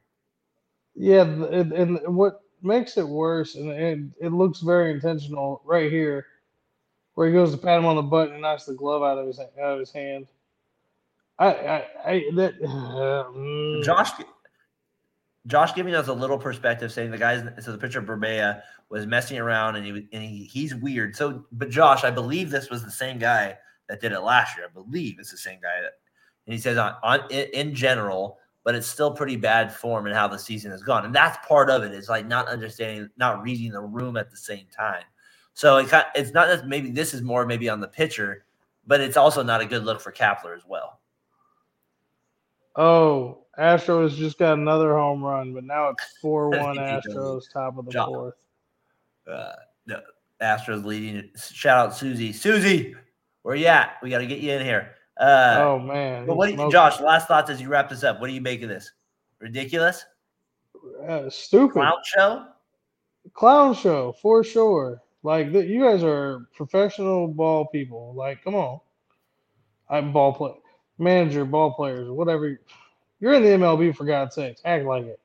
[0.94, 6.26] Yeah, and, and what makes it worse, and it, it looks very intentional right here,
[7.14, 9.26] where he goes to pat him on the butt and knocks the glove out of
[9.26, 10.26] his out of his hand.
[11.42, 14.10] I, I, I that mm, Josh,
[15.46, 17.42] Josh giving us a little perspective, saying the guys.
[17.64, 21.16] So the pitcher Berbea was messing around, and he and he, he's weird.
[21.16, 23.56] So, but Josh, I believe this was the same guy
[23.88, 24.66] that did it last year.
[24.66, 25.92] I believe it's the same guy that.
[26.46, 30.26] And he says on, on in, general, but it's still pretty bad form in how
[30.26, 31.92] the season has gone, and that's part of it.
[31.92, 35.04] Is like not understanding, not reading the room at the same time.
[35.54, 38.44] So it it's not that maybe this is more maybe on the pitcher,
[38.86, 41.00] but it's also not a good look for Kapler as well.
[42.76, 47.86] Oh, Astros just got another home run, but now it's four one Astros, top of
[47.86, 48.08] the Job.
[48.08, 48.34] fourth.
[49.30, 49.52] uh,
[49.86, 50.02] the
[50.40, 51.30] Astros leading.
[51.36, 52.32] Shout out Susie.
[52.32, 52.94] Susie,
[53.42, 53.94] where you at?
[54.02, 54.92] We got to get you in here.
[55.20, 56.70] Uh, oh man, but what do you.
[56.72, 56.98] Josh?
[57.00, 58.20] Last thoughts as you wrap this up.
[58.20, 58.90] What do you make of this?
[59.40, 60.04] Ridiculous
[61.06, 62.46] Uh, stupid clown show.
[63.34, 65.02] clown show for sure.
[65.22, 68.14] Like th- you guys are professional ball people.
[68.16, 68.80] Like, come on,
[69.90, 70.54] I'm ball play
[71.02, 72.58] manager, ball players, whatever.
[73.20, 74.60] You're in the MLB for God's sakes.
[74.64, 75.20] Act like it.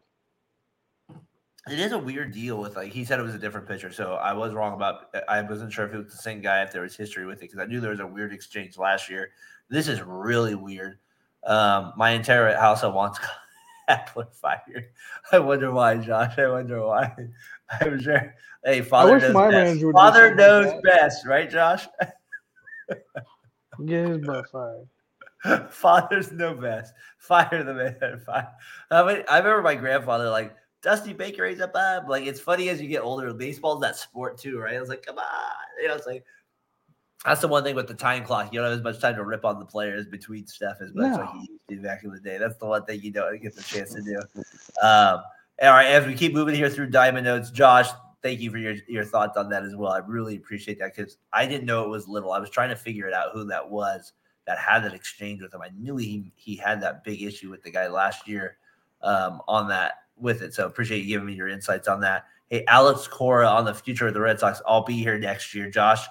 [1.70, 4.14] It is a weird deal with like he said it was a different pitcher, so
[4.14, 5.14] I was wrong about.
[5.28, 7.42] I wasn't sure if it was the same guy if there was history with it
[7.42, 9.32] because I knew there was a weird exchange last year.
[9.70, 11.00] This is really weird.
[11.44, 13.20] Um, my entire house at wants
[13.90, 14.90] Kapler fired.
[15.32, 16.38] I wonder why, Josh.
[16.38, 17.14] I wonder why.
[17.82, 18.34] I'm sure.
[18.64, 19.54] Hey, father knows my best.
[19.54, 21.88] manager would do Father something like knows best, right, Josh?
[23.86, 24.88] Get his butt fired.
[25.70, 26.94] Fathers know best.
[27.18, 28.20] Fire the man.
[28.26, 28.52] Fire.
[28.92, 32.08] I, mean, I remember my grandfather like Dusty Baker is a up.
[32.08, 33.34] Like it's funny as you get older.
[33.34, 34.76] Baseball's that sport too, right?
[34.76, 35.26] I was like, come on.
[35.82, 36.24] You know, it's like
[37.26, 38.54] that's the one thing with the time clock.
[38.54, 41.20] You don't have as much time to rip on the players between stuff as much
[41.20, 42.38] like you used to back in the day.
[42.38, 44.18] That's the one thing you don't get the chance to do.
[44.82, 45.24] Um,
[45.60, 47.90] all right, as we keep moving here through Diamond Notes, Josh,
[48.22, 49.92] thank you for your, your thoughts on that as well.
[49.92, 52.32] I really appreciate that because I didn't know it was little.
[52.32, 54.14] I was trying to figure it out who that was
[54.48, 55.62] that had that exchange with him.
[55.62, 58.58] I knew he he had that big issue with the guy last year
[59.04, 60.54] um, on that with it.
[60.54, 62.26] So appreciate you giving me your insights on that.
[62.50, 64.62] Hey, Alex Cora on the future of the Red Sox.
[64.66, 66.06] I'll be here next year, Josh.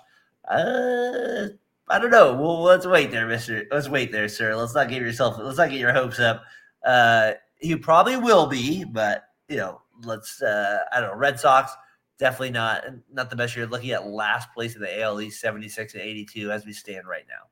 [0.49, 1.49] Uh,
[1.89, 2.35] I don't know.
[2.35, 3.65] Well, let's wait there, Mister.
[3.71, 4.55] Let's wait there, sir.
[4.55, 5.39] Let's not give yourself.
[5.39, 6.45] Let's not get your hopes up.
[6.85, 10.43] Uh, you probably will be, but you know, let's.
[10.43, 11.17] Uh, I don't know.
[11.17, 11.73] Red Sox
[12.19, 13.67] definitely not not the best year.
[13.67, 16.75] Looking at last place in the AL East, seventy six and eighty two as we
[16.75, 17.49] stand right now.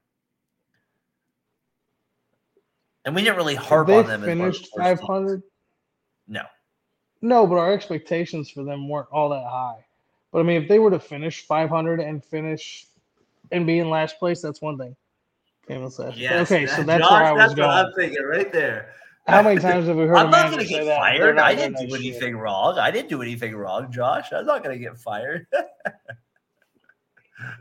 [3.05, 4.23] And we didn't really harp on them.
[4.25, 5.43] as one of finished 500.
[6.27, 6.43] No,
[7.21, 9.85] No, but our expectations for them weren't all that high.
[10.33, 12.87] But I mean, if they were to finish 500 and finish
[13.53, 14.97] and be in last place, that's one thing.
[15.69, 16.17] Famous last.
[16.17, 17.69] Yes, okay, so that's Josh, where I was that's going.
[17.69, 18.95] what I'm thinking right there.
[19.27, 20.17] How many times have we heard?
[20.17, 21.39] I'm not going to get fired.
[21.39, 22.13] I didn't do next year.
[22.13, 22.79] anything wrong.
[22.79, 24.33] I didn't do anything wrong, Josh.
[24.33, 25.47] I'm not going to get fired.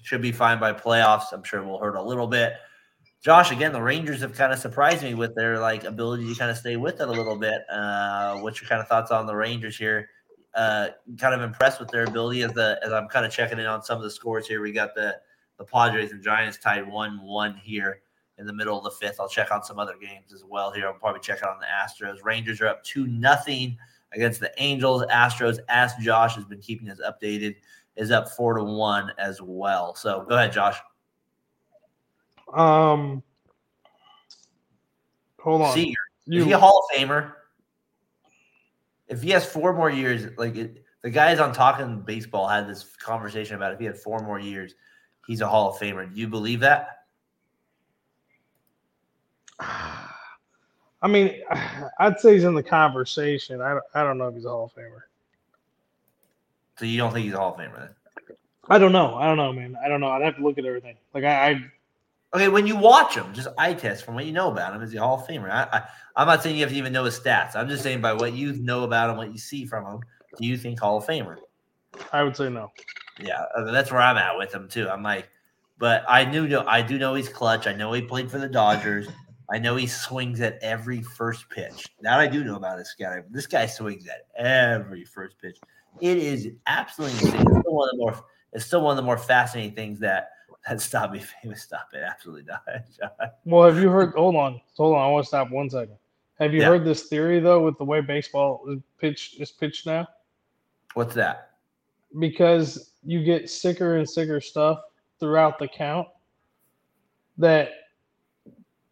[0.03, 1.33] Should be fine by playoffs.
[1.33, 2.55] I'm sure it will hurt a little bit.
[3.21, 6.51] Josh, again, the Rangers have kind of surprised me with their like ability to kind
[6.51, 7.63] of stay with it a little bit.
[7.69, 10.09] Uh, what's your kind of thoughts on the Rangers here?
[10.55, 13.67] Uh, kind of impressed with their ability as the as I'm kind of checking in
[13.67, 14.63] on some of the scores here.
[14.63, 15.17] We got the
[15.59, 18.03] the Padres and Giants tied one one here
[18.39, 19.19] in the middle of the fifth.
[19.19, 20.87] I'll check on some other games as well here.
[20.87, 22.25] I'll probably check out on the Astros.
[22.25, 23.77] Rangers are up two nothing
[24.13, 25.05] against the Angels.
[25.07, 27.57] Astros, Ask Josh has been keeping us updated,
[27.97, 29.95] is up four to one as well.
[29.95, 30.79] So go ahead, Josh.
[32.53, 33.23] Um,
[35.39, 35.75] hold on.
[35.75, 37.33] Seager, You- is he a Hall of Famer?
[39.09, 42.97] If he has four more years, like it, the guys on Talking Baseball had this
[42.97, 44.75] conversation about if he had four more years,
[45.27, 46.13] he's a Hall of Famer.
[46.13, 47.05] Do you believe that?
[51.03, 51.43] I mean,
[51.99, 53.61] I'd say he's in the conversation.
[53.61, 55.03] I don't, I don't know if he's a Hall of Famer.
[56.79, 57.79] So you don't think he's a Hall of Famer?
[57.79, 58.37] Then?
[58.69, 59.15] I don't know.
[59.15, 59.77] I don't know, man.
[59.83, 60.09] I don't know.
[60.09, 60.97] I'd have to look at everything.
[61.15, 61.65] Like I, I
[62.35, 64.93] Okay, when you watch him, just eye test from what you know about him, is
[64.93, 65.51] he a Hall of Famer?
[65.51, 65.83] I, I,
[66.15, 67.57] I'm not saying you have to even know his stats.
[67.57, 70.01] I'm just saying by what you know about him, what you see from him,
[70.39, 71.39] do you think Hall of Famer?
[72.13, 72.71] I would say no.
[73.19, 74.91] Yeah, uh, that's where I'm at with him too.
[74.91, 75.27] I'm like,
[75.79, 77.67] but I knew, I do know he's clutch.
[77.67, 79.09] I know he played for the Dodgers.
[79.51, 81.87] I know he swings at every first pitch.
[82.03, 83.23] That I do know about this guy.
[83.31, 85.59] This guy swings at every first pitch.
[86.01, 87.41] It is absolutely insane.
[87.41, 88.25] It's still one of the more.
[88.53, 90.31] It's still one of the more fascinating things that
[90.67, 91.63] that stop me famous.
[91.63, 92.03] Stop it.
[92.07, 92.63] Absolutely not.
[93.45, 94.13] Well, have you heard?
[94.15, 95.03] Hold on, hold on.
[95.03, 95.97] I want to stop one second.
[96.39, 96.67] Have you Yeah.
[96.69, 100.07] heard this theory though, with the way baseball is pitched is pitched now?
[100.95, 101.53] What's that?
[102.19, 104.81] Because you get sicker and sicker stuff
[105.21, 106.09] throughout the count,
[107.39, 107.71] that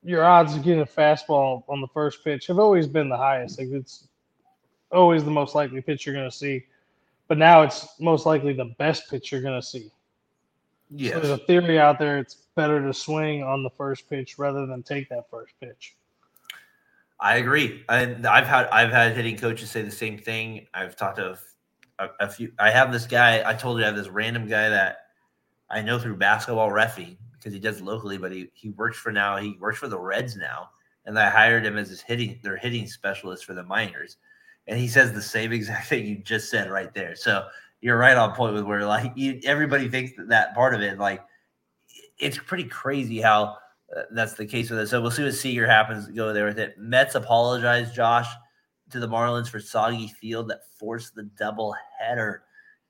[0.06, 3.58] your odds of getting a fastball on the first pitch have always been the highest.
[3.58, 4.06] Like it's
[4.92, 6.64] always the most likely pitch you're going to see.
[7.26, 9.90] But now it's most likely the best pitch you're going to see.
[10.96, 14.64] So there's a theory out there it's better to swing on the first pitch rather
[14.64, 15.96] than take that first pitch.
[17.18, 17.82] I agree.
[17.88, 20.68] And I've had I've had hitting coaches say the same thing.
[20.72, 21.36] I've talked to
[21.98, 22.52] a, a few.
[22.60, 23.42] I have this guy.
[23.44, 25.08] I told you I have this random guy that
[25.68, 27.16] I know through basketball refing
[27.46, 29.36] because he does locally, but he he works for now.
[29.36, 30.70] He works for the Reds now,
[31.04, 34.16] and I hired him as his hitting their hitting specialist for the minors.
[34.66, 37.14] And he says the same exact thing you just said right there.
[37.14, 37.46] So
[37.80, 40.98] you're right on point with where like you, everybody thinks that, that part of it
[40.98, 41.24] like
[42.18, 43.58] it's pretty crazy how
[43.96, 44.88] uh, that's the case with it.
[44.88, 46.08] So we'll see what Seager happens.
[46.08, 46.76] Go there with it.
[46.78, 48.26] Mets apologize, Josh,
[48.90, 52.42] to the Marlins for soggy field that forced the double header.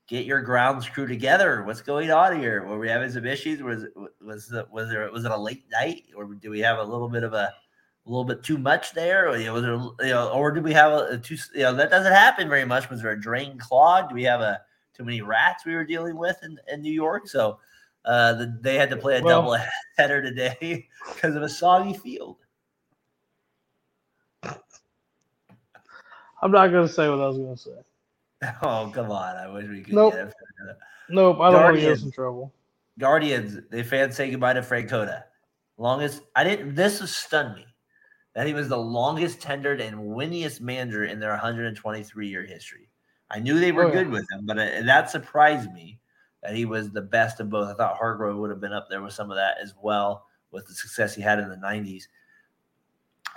[0.09, 1.65] Get your grounds crew together.
[1.65, 2.65] What's going on here?
[2.65, 3.61] Were we having some issues?
[3.61, 6.85] Was it, was was there was it a late night, or do we have a
[6.85, 7.53] little bit of a
[8.07, 10.63] a little bit too much there, or you know, was there you know, or did
[10.63, 12.89] we have a, a too you know that doesn't happen very much?
[12.89, 14.11] Was there a drain clogged?
[14.11, 14.61] Do we have a
[14.95, 17.27] too many rats we were dealing with in, in New York?
[17.27, 17.59] So
[18.05, 19.59] uh, the, they had to play a Well- double
[19.99, 22.37] header today because of a soggy field.
[26.43, 27.71] I'm not going to say what I was going to say.
[28.63, 29.37] Oh come on!
[29.37, 30.13] I wish we could Nope.
[30.15, 30.33] get him.
[31.09, 31.99] Nope, I don't want to get Guardians.
[32.01, 32.55] us in trouble.
[32.99, 33.59] Guardians.
[33.71, 35.25] The fans say goodbye to Francona.
[35.79, 36.23] Longest.
[36.35, 36.75] I didn't.
[36.75, 37.67] This has stunned me
[38.35, 42.89] that he was the longest tendered and winningest manager in their 123 year history.
[43.31, 43.95] I knew they were Oh, yeah.
[43.95, 45.99] good with him, but it, that surprised me
[46.43, 47.69] that he was the best of both.
[47.69, 50.67] I thought Hargrove would have been up there with some of that as well with
[50.67, 52.05] the success he had in the 90s.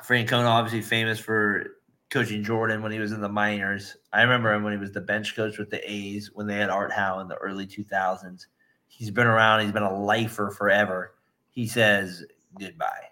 [0.03, 1.65] Francona, obviously famous for
[2.09, 3.95] coaching Jordan when he was in the minors.
[4.11, 6.69] I remember him when he was the bench coach with the A's when they had
[6.69, 8.47] Art Howe in the early 2000s.
[8.87, 11.15] He's been around, he's been a lifer forever.
[11.51, 12.25] He says
[12.59, 13.05] goodbye.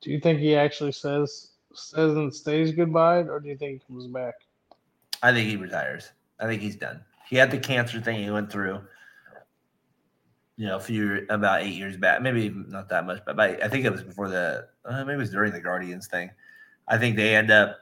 [0.00, 3.86] Do you think he actually says says and stays goodbye, or do you think he
[3.86, 4.34] comes back?
[5.22, 6.10] I think he retires.
[6.38, 7.02] I think he's done.
[7.28, 8.80] He had the cancer thing he went through.
[10.56, 13.84] You know, a few about eight years back, maybe not that much, but I think
[13.84, 16.30] it was before the uh, maybe it was during the Guardians thing.
[16.88, 17.76] I think they end up.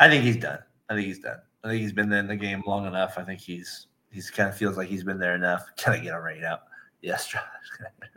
[0.00, 0.60] I think he's done.
[0.88, 1.38] I think he's done.
[1.64, 3.18] I think he's been in the game long enough.
[3.18, 5.64] I think he's he's kind of feels like he's been there enough.
[5.76, 6.60] Can I get a rain out?
[7.02, 7.42] Yes, Josh.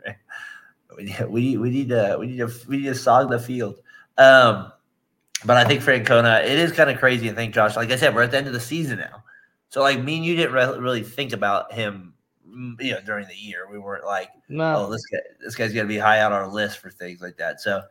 [0.96, 3.80] we need we, we need to we need to we need to sog the field.
[4.18, 4.72] Um,
[5.44, 7.76] but I think Francona, it is kind of crazy to think, Josh.
[7.76, 9.24] Like I said, we're at the end of the season now.
[9.70, 12.14] So like me and you didn't re- really think about him,
[12.46, 13.66] mm, you know, during the year.
[13.70, 16.78] We weren't like, No, oh, this guy, this guy's gonna be high on our list
[16.78, 17.60] for things like that.
[17.60, 17.82] So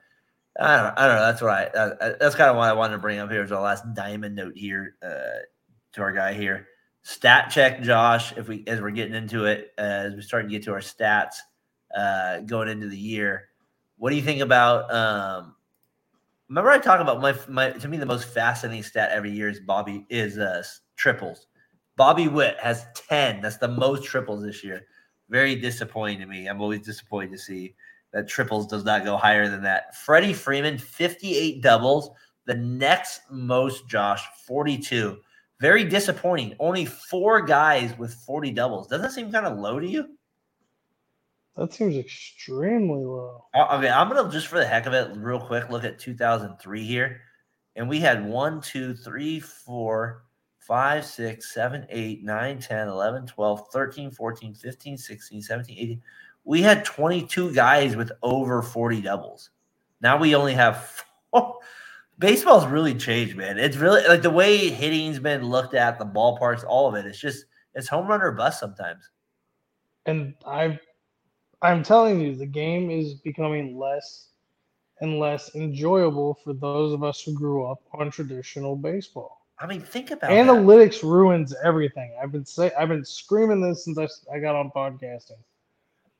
[0.60, 1.22] I don't, I don't know.
[1.22, 2.16] That's what I.
[2.20, 4.54] That's kind of why I wanted to bring up here as our last diamond note
[4.56, 5.39] here uh,
[5.93, 6.68] to our guy here.
[7.04, 8.36] Stat check, Josh.
[8.38, 10.80] If we as we're getting into it, uh, as we start to get to our
[10.80, 11.36] stats
[11.95, 13.47] uh, going into the year,
[13.97, 14.93] what do you think about?
[14.93, 15.56] Um,
[16.49, 19.62] remember, I talk about my my to me the most fascinating stat every year is
[19.62, 20.64] Bobby is uh,
[20.97, 21.47] triples.
[21.95, 23.41] Bobby Witt has ten.
[23.41, 24.86] That's the most triples this year.
[25.30, 26.47] Very disappointing to me.
[26.47, 27.74] I'm always disappointed to see
[28.14, 29.95] that triples does not go higher than that.
[29.95, 32.12] Freddie Freeman, 58 doubles.
[32.45, 35.18] The next most, Josh, 42.
[35.59, 36.55] Very disappointing.
[36.59, 38.88] Only four guys with 40 doubles.
[38.88, 40.18] Doesn't that seem kind of low to you?
[41.57, 43.45] that seems extremely low.
[43.53, 45.99] I I mean, I'm gonna just for the heck of it, real quick, look at
[45.99, 47.22] 2003 here,
[47.76, 50.24] and we had one, two, three, four,
[50.59, 56.01] five, six, seven, eight, nine, 10, 11, 12, 13, 14, 15, 16, 17, 18.
[56.44, 59.50] We had 22 guys with over 40 doubles.
[60.02, 61.60] Now we only have four.
[62.20, 63.58] Baseball's really changed, man.
[63.58, 67.08] It's really like the way hitting's been looked at, the ballparks, all of it.
[67.08, 69.10] It's just it's home run or bust sometimes.
[70.06, 70.80] And I,
[71.62, 74.30] I'm telling you, the game is becoming less
[75.00, 79.42] and less enjoyable for those of us who grew up on traditional baseball.
[79.60, 80.32] I mean, think about that.
[80.32, 82.16] Analytics ruins everything.
[82.22, 85.38] I've been say I've been screaming this since I, I got on podcasting.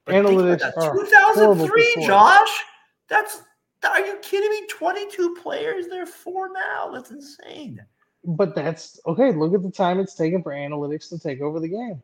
[0.06, 0.78] But Analytics that.
[0.78, 2.64] are 2003, Josh.
[3.08, 3.44] That's
[3.84, 4.68] are you kidding me?
[4.68, 5.88] 22 players.
[5.88, 6.92] There are four now.
[6.92, 7.84] That's insane.
[8.24, 9.32] But that's okay.
[9.32, 12.02] Look at the time it's taken for analytics to take over the game.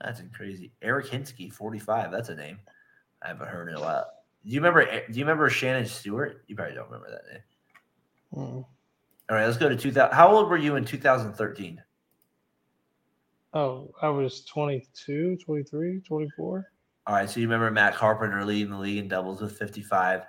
[0.00, 0.72] That's crazy.
[0.82, 2.10] Eric Hinske, 45.
[2.10, 2.58] That's a name
[3.22, 4.06] I haven't heard in a while.
[4.44, 4.84] Do you remember?
[4.84, 6.42] Do you remember Shannon Stewart?
[6.48, 7.42] You probably don't remember that name.
[8.34, 8.64] Mm.
[9.30, 10.12] All right, let's go to 2000.
[10.12, 11.80] How old were you in 2013?
[13.54, 16.66] Oh, I was 22, 23, 24.
[17.06, 20.22] All right, so you remember Matt Carpenter leading the league in doubles with 55.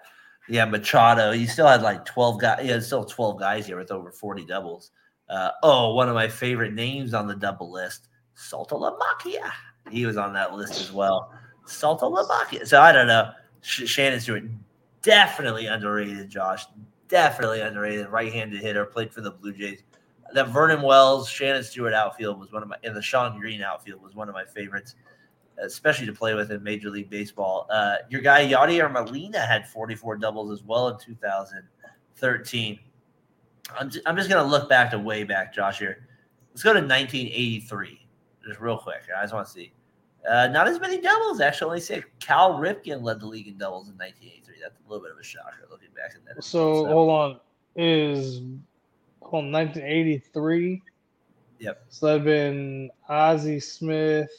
[0.49, 1.31] Yeah, Machado.
[1.31, 2.65] He still had like 12 guys.
[2.65, 4.91] Yeah, still 12 guys here with over 40 doubles.
[5.29, 9.51] Uh, oh, one of my favorite names on the double list, Saltalamacchia.
[9.89, 11.31] He was on that list as well.
[11.65, 12.67] Saltalamacchia.
[12.67, 13.31] So I don't know.
[13.61, 14.43] Sh- Shannon Stewart,
[15.01, 16.65] definitely underrated, Josh.
[17.07, 18.09] Definitely underrated.
[18.09, 19.83] Right handed hitter, played for the Blue Jays.
[20.33, 24.01] That Vernon Wells, Shannon Stewart outfield was one of my, and the Shawn Green outfield
[24.01, 24.95] was one of my favorites
[25.59, 27.67] especially to play with in Major League Baseball.
[27.69, 32.79] Uh, your guy Yadier Molina had 44 doubles as well in 2013.
[33.79, 35.79] I'm just, I'm just going to look back to way back, Josh.
[35.79, 36.07] Here,
[36.51, 38.07] let's go to 1983,
[38.45, 39.01] just real quick.
[39.17, 39.73] I just want to see.
[40.29, 41.67] Uh, not as many doubles, actually.
[41.67, 42.05] Only six.
[42.19, 44.55] Cal Ripken led the league in doubles in 1983.
[44.61, 46.43] That's a little bit of a shocker looking back at that.
[46.43, 47.39] So hold on,
[47.75, 48.41] is
[49.31, 50.81] on, 1983.
[51.59, 51.83] Yep.
[51.89, 54.29] So that'd been Ozzie Smith,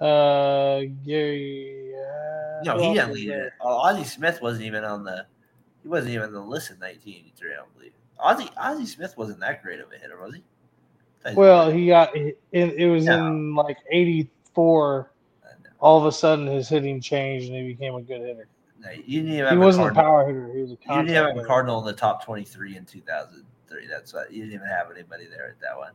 [0.00, 1.92] uh, Gary.
[1.94, 3.52] Uh, No, he didn't lead it.
[3.60, 5.26] Uh, Ozzie Smith wasn't even on the.
[5.82, 7.52] He wasn't even on the list in 1983.
[7.52, 7.92] I don't believe.
[8.18, 10.42] Ozzie Ozzie Smith wasn't that great of a hitter, was he?
[11.22, 12.40] Thought he was Well, he got it.
[12.52, 13.26] It was No.
[13.26, 15.10] in like '84.
[15.78, 18.48] All of a sudden, his hitting changed and he became a good hitter.
[19.06, 20.02] You didn't even He wasn't a Cardinal.
[20.04, 20.52] power hitter.
[20.54, 21.46] He was a You didn't have a hitter.
[21.46, 23.86] Cardinal in the top 23 in 2003.
[23.86, 25.92] That's why you didn't even have anybody there at that one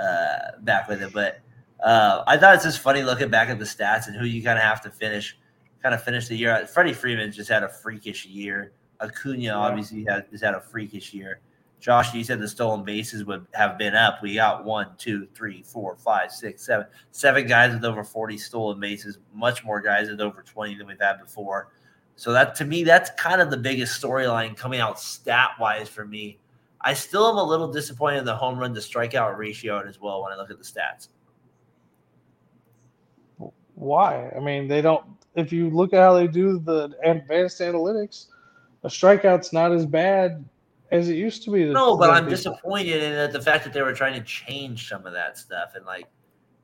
[0.00, 1.12] uh, back with it.
[1.12, 1.40] But
[1.84, 4.58] uh, I thought it's just funny looking back at the stats and who you kind
[4.58, 5.38] of have to finish,
[5.82, 6.66] kind of finish the year.
[6.66, 8.72] Freddie Freeman just had a freakish year.
[9.00, 11.40] Acuna obviously had, has had a freakish year.
[11.80, 14.22] Josh, you said the stolen bases would have been up.
[14.22, 18.78] We got one, two, three, four, five, six, seven, seven guys with over 40 stolen
[18.78, 21.72] bases, much more guys with over 20 than we've had before.
[22.16, 26.04] So that to me, that's kind of the biggest storyline coming out stat wise for
[26.04, 26.38] me.
[26.80, 30.22] I still am a little disappointed in the home run to strikeout ratio as well
[30.22, 31.08] when I look at the stats.
[33.74, 34.30] Why?
[34.36, 35.04] I mean, they don't.
[35.34, 38.26] If you look at how they do the advanced analytics,
[38.84, 40.44] a strikeout's not as bad
[40.90, 41.64] as it used to be.
[41.64, 45.12] No, but I'm disappointed in the fact that they were trying to change some of
[45.14, 46.06] that stuff and like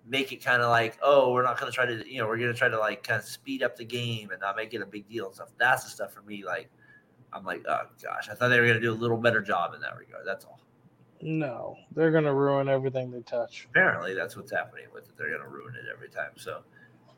[0.08, 2.38] make it kind of like, oh, we're not going to try to, you know, we're
[2.38, 4.80] going to try to like kind of speed up the game and not make it
[4.80, 5.48] a big deal and stuff.
[5.58, 6.44] That's the stuff for me.
[6.44, 6.70] Like,
[7.32, 9.74] I'm like, oh gosh, I thought they were going to do a little better job
[9.74, 10.24] in that regard.
[10.26, 10.60] That's all.
[11.20, 13.66] No, they're going to ruin everything they touch.
[13.70, 15.16] Apparently, that's what's happening with it.
[15.18, 16.30] They're going to ruin it every time.
[16.36, 16.60] So,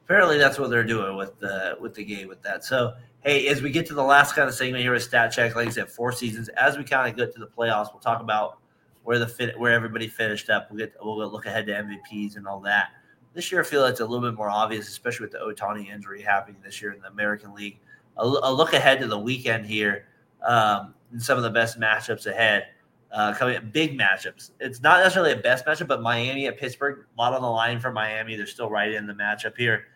[0.04, 2.64] apparently, that's what they're doing with the with the game with that.
[2.64, 5.54] So, hey, as we get to the last kind of segment here with stat check,
[5.54, 6.48] like I said, four seasons.
[6.50, 8.58] As we kind of get to the playoffs, we'll talk about
[9.10, 10.70] where the fit where everybody finished up.
[10.70, 12.90] We'll get we'll look ahead to MVPs and all that.
[13.34, 16.22] This year, I feel it's a little bit more obvious, especially with the Ohtani injury
[16.22, 17.80] happening this year in the American League.
[18.18, 20.06] A, a look ahead to the weekend here
[20.46, 22.68] um, and some of the best matchups ahead.
[23.10, 24.52] Uh, coming big matchups.
[24.60, 27.80] It's not necessarily a best matchup, but Miami at Pittsburgh, a lot on the line
[27.80, 28.36] for Miami.
[28.36, 29.86] They're still right in the matchup here.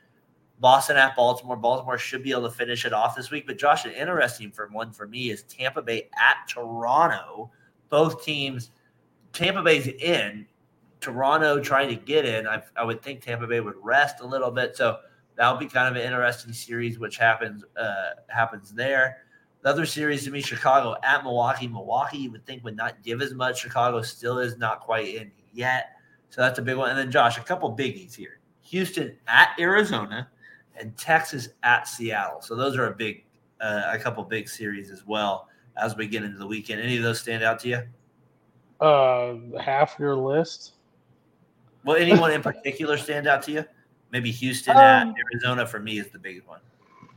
[0.59, 1.57] Boston at Baltimore.
[1.57, 3.47] Baltimore should be able to finish it off this week.
[3.47, 7.53] But Josh, an interesting for one for me is Tampa Bay at Toronto.
[7.91, 8.73] Both teams,
[9.35, 10.47] Tampa Bay's in.
[11.01, 12.47] Toronto trying to get in.
[12.47, 14.75] I, I would think Tampa Bay would rest a little bit.
[14.75, 15.01] So
[15.37, 19.19] that'll be kind of an interesting series, which happens uh, happens there.
[19.61, 21.67] The other series to me, Chicago at Milwaukee.
[21.67, 23.61] Milwaukee, you would think would not give as much.
[23.61, 25.97] Chicago still is not quite in yet.
[26.31, 26.91] So that's a big one.
[26.91, 28.41] And then Josh, a couple biggies here.
[28.63, 30.29] Houston at Arizona
[30.79, 32.41] and Texas at Seattle.
[32.41, 33.25] So those are a big,
[33.61, 36.81] uh, a couple big series as well as we get into the weekend.
[36.81, 37.83] Any of those stand out to you?
[38.81, 40.73] Uh, half your list.
[41.85, 43.65] Well, anyone in particular stand out to you?
[44.11, 46.61] Maybe Houston um, at Arizona for me is the biggest one.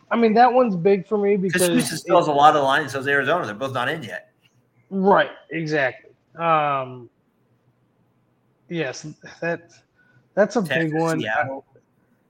[0.10, 2.94] I mean, that one's big for me because Houston still has a lot of lines.
[2.94, 3.46] So Arizona.
[3.46, 4.32] They're both not in yet.
[4.90, 5.32] Right.
[5.52, 6.12] Exactly.
[6.38, 7.10] Um,
[8.70, 9.06] yes,
[9.42, 9.72] that
[10.34, 11.20] that's a Texas, big one.
[11.20, 11.66] Seattle.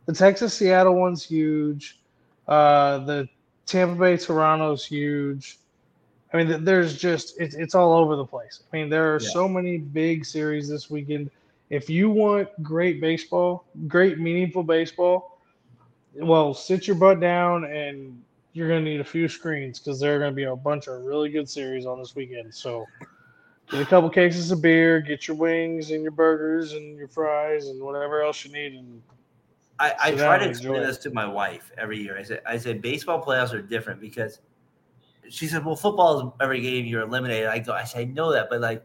[0.05, 1.99] The Texas Seattle one's huge.
[2.47, 3.29] Uh, the
[3.65, 5.59] Tampa Bay Toronto's huge.
[6.33, 8.63] I mean, there's just it's it's all over the place.
[8.71, 9.29] I mean, there are yeah.
[9.29, 11.31] so many big series this weekend.
[11.69, 15.39] If you want great baseball, great meaningful baseball,
[16.15, 18.21] well, sit your butt down and
[18.53, 20.87] you're going to need a few screens because there are going to be a bunch
[20.87, 22.53] of really good series on this weekend.
[22.53, 22.85] So
[23.69, 27.67] get a couple cases of beer, get your wings and your burgers and your fries
[27.67, 28.73] and whatever else you need.
[28.73, 29.01] And
[29.79, 32.17] I, I try to explain this to my wife every year.
[32.17, 34.39] I say, I say baseball playoffs are different because
[35.29, 37.47] she said, well, football is every game you're eliminated.
[37.47, 38.83] I go, I say, I know that, but like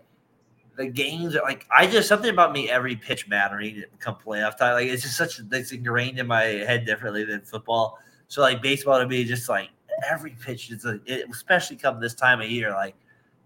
[0.76, 4.74] the games are like I just something about me every pitch mattering come playoff time.
[4.74, 7.98] Like it's just such it's ingrained in my head differently than football.
[8.28, 9.70] So like baseball to me, just like
[10.08, 12.94] every pitch is a, it, especially come this time of year, like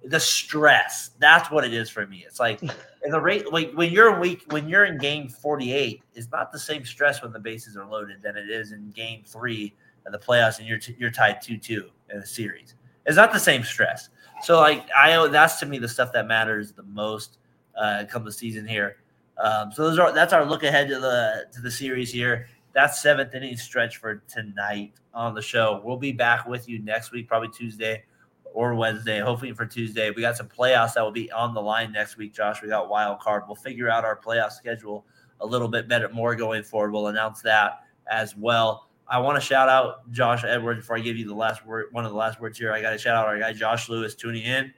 [0.04, 1.10] the stress.
[1.18, 2.24] That's what it is for me.
[2.26, 6.30] It's like in the rate like when you're week when you're in game 48, it's
[6.30, 9.74] not the same stress when the bases are loaded than it is in game three
[10.06, 12.74] of the playoffs and you're t- you're tied two two in a series.
[13.06, 14.08] It's not the same stress.
[14.42, 17.38] So like I that's to me the stuff that matters the most
[17.76, 18.98] uh, come the season here.
[19.38, 22.48] Um, so those are that's our look ahead to the to the series here.
[22.74, 25.80] That's seventh inning stretch for tonight on the show.
[25.82, 28.04] We'll be back with you next week, probably Tuesday
[28.52, 29.20] or Wednesday.
[29.20, 30.10] Hopefully for Tuesday.
[30.10, 32.62] We got some playoffs that will be on the line next week, Josh.
[32.62, 33.44] We got wild card.
[33.46, 35.06] We'll figure out our playoff schedule
[35.40, 36.92] a little bit better, more going forward.
[36.92, 37.80] We'll announce that
[38.10, 38.85] as well.
[39.08, 42.04] I want to shout out Josh Edwards before I give you the last word, one
[42.04, 42.72] of the last words here.
[42.72, 44.72] I got to shout out our guy Josh Lewis tuning in.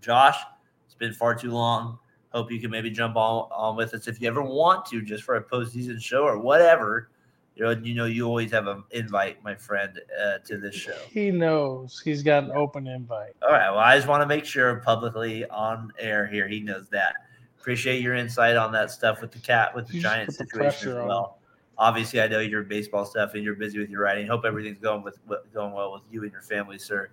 [0.00, 0.38] Josh,
[0.86, 1.98] it's been far too long.
[2.30, 5.24] Hope you can maybe jump on, on with us if you ever want to, just
[5.24, 7.10] for a postseason show or whatever.
[7.54, 10.96] You know, you know, you always have an invite, my friend, uh, to this show.
[11.08, 13.34] He knows he's got an open invite.
[13.42, 13.70] All right.
[13.70, 17.14] Well, I just want to make sure publicly on air here he knows that.
[17.60, 21.38] Appreciate your insight on that stuff with the cat with the giant situation as well
[21.78, 24.26] obviously I know you're baseball stuff and you're busy with your writing.
[24.26, 25.18] Hope everything's going with
[25.52, 27.10] going well with you and your family, sir,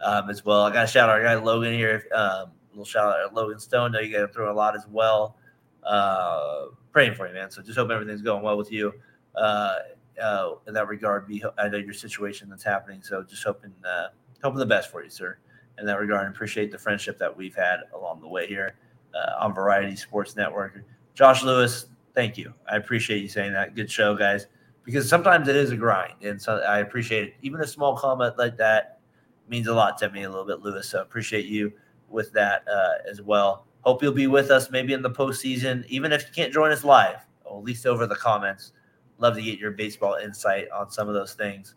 [0.00, 0.62] um, as well.
[0.62, 2.04] I got to shout out our guy Logan here.
[2.14, 3.92] Um, little shout out Logan Stone.
[3.92, 5.36] Know you got to throw a lot as well.
[5.82, 7.50] Uh, praying for you, man.
[7.50, 8.92] So just hope everything's going well with you.
[9.34, 9.78] Uh,
[10.22, 13.02] uh, in that regard, be I know your situation that's happening.
[13.02, 14.08] So just hoping uh,
[14.42, 15.38] hoping the best for you, sir.
[15.78, 18.76] In that regard, appreciate the friendship that we've had along the way here
[19.14, 20.80] uh, on Variety Sports Network.
[21.14, 22.54] Josh Lewis, thank you.
[22.70, 23.74] I appreciate you saying that.
[23.74, 24.46] Good show, guys.
[24.84, 27.34] Because sometimes it is a grind, and so I appreciate it.
[27.40, 29.00] Even a small comment like that
[29.48, 30.88] means a lot to me a little bit, Lewis.
[30.88, 31.72] So appreciate you
[32.10, 33.66] with that uh, as well.
[33.80, 36.84] Hope you'll be with us maybe in the postseason, even if you can't join us
[36.84, 38.72] live, or at least over the comments.
[39.18, 41.74] Love to get your baseball insight on some of those things.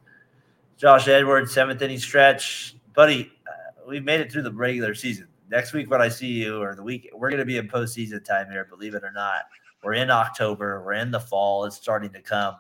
[0.78, 3.32] Josh Edwards, seventh inning stretch, buddy.
[3.48, 5.28] Uh, we made it through the regular season.
[5.50, 8.24] Next week, when I see you, or the week, we're going to be in postseason
[8.24, 8.66] time here.
[8.66, 9.44] Believe it or not,
[9.88, 10.84] we're in October.
[10.86, 11.64] We're in the fall.
[11.64, 12.56] It's starting to come.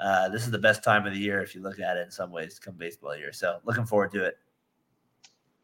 [0.00, 2.10] Uh, this is the best time of the year if you look at it in
[2.10, 3.32] some ways, come baseball year.
[3.32, 4.36] So looking forward to it.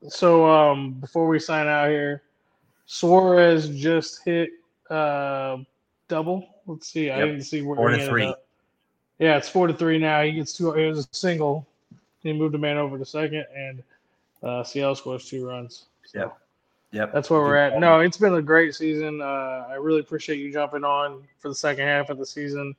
[0.09, 2.23] So um, before we sign out here,
[2.87, 4.51] Suarez just hit
[4.91, 5.57] uh,
[6.07, 6.47] double.
[6.69, 7.07] Let's see.
[7.07, 7.19] Yep.
[7.19, 8.27] I didn't see where four to three.
[8.27, 8.45] Up.
[9.19, 10.23] Yeah, it's four to three now.
[10.23, 10.73] He gets two.
[10.75, 11.67] It was a single.
[12.21, 13.83] He moved a man over to second, and
[14.45, 15.87] uh, Seattle scores two runs.
[16.05, 16.39] So yep.
[16.93, 17.13] Yep.
[17.13, 17.79] That's where we're at.
[17.81, 19.23] No, it's been a great season.
[19.23, 22.77] Uh, I really appreciate you jumping on for the second half of the season.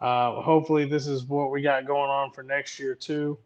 [0.00, 3.36] Uh, hopefully, this is what we got going on for next year too.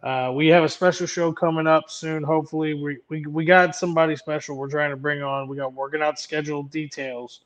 [0.00, 2.22] Uh, we have a special show coming up soon.
[2.22, 5.48] Hopefully, we, we we got somebody special we're trying to bring on.
[5.48, 7.40] We got working out scheduled details,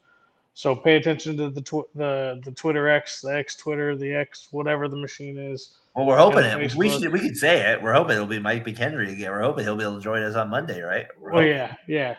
[0.52, 4.48] so pay attention to the tw- the the Twitter X, the X Twitter, the X
[4.50, 5.70] whatever the machine is.
[5.96, 6.74] Well, we're hoping it.
[6.74, 7.82] We should we could say it.
[7.82, 9.30] We're hoping it'll be Mike McHenry again.
[9.30, 11.06] We're hoping he'll be able to join us on Monday, right?
[11.18, 12.16] We're well, yeah, yeah.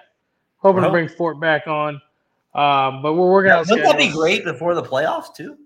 [0.58, 2.02] Hoping we're to bring Fort back on.
[2.56, 3.70] Um, but we're working yeah, out.
[3.70, 5.58] Wouldn't that be great before the playoffs too?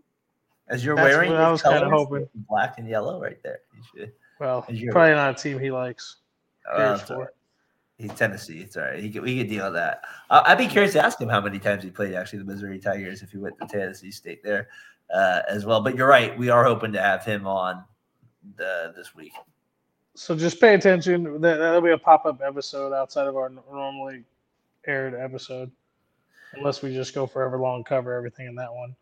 [0.67, 3.59] As you're That's wearing, I was kind of hoping black and yellow right there.
[4.41, 6.17] Well, probably not a team he likes.
[6.69, 6.99] Uh,
[7.97, 8.61] He's Tennessee.
[8.61, 8.99] It's all right.
[8.99, 10.01] He could, we could deal with that.
[10.29, 12.79] Uh, I'd be curious to ask him how many times he played actually the Missouri
[12.79, 14.69] Tigers if he went to Tennessee State there
[15.13, 15.81] uh, as well.
[15.81, 16.35] But you're right.
[16.37, 17.83] We are hoping to have him on
[18.57, 19.33] the, this week.
[20.15, 21.39] So just pay attention.
[21.41, 24.23] That, that'll be a pop up episode outside of our normally
[24.85, 25.71] aired episode,
[26.53, 28.95] unless we just go forever long cover everything in that one.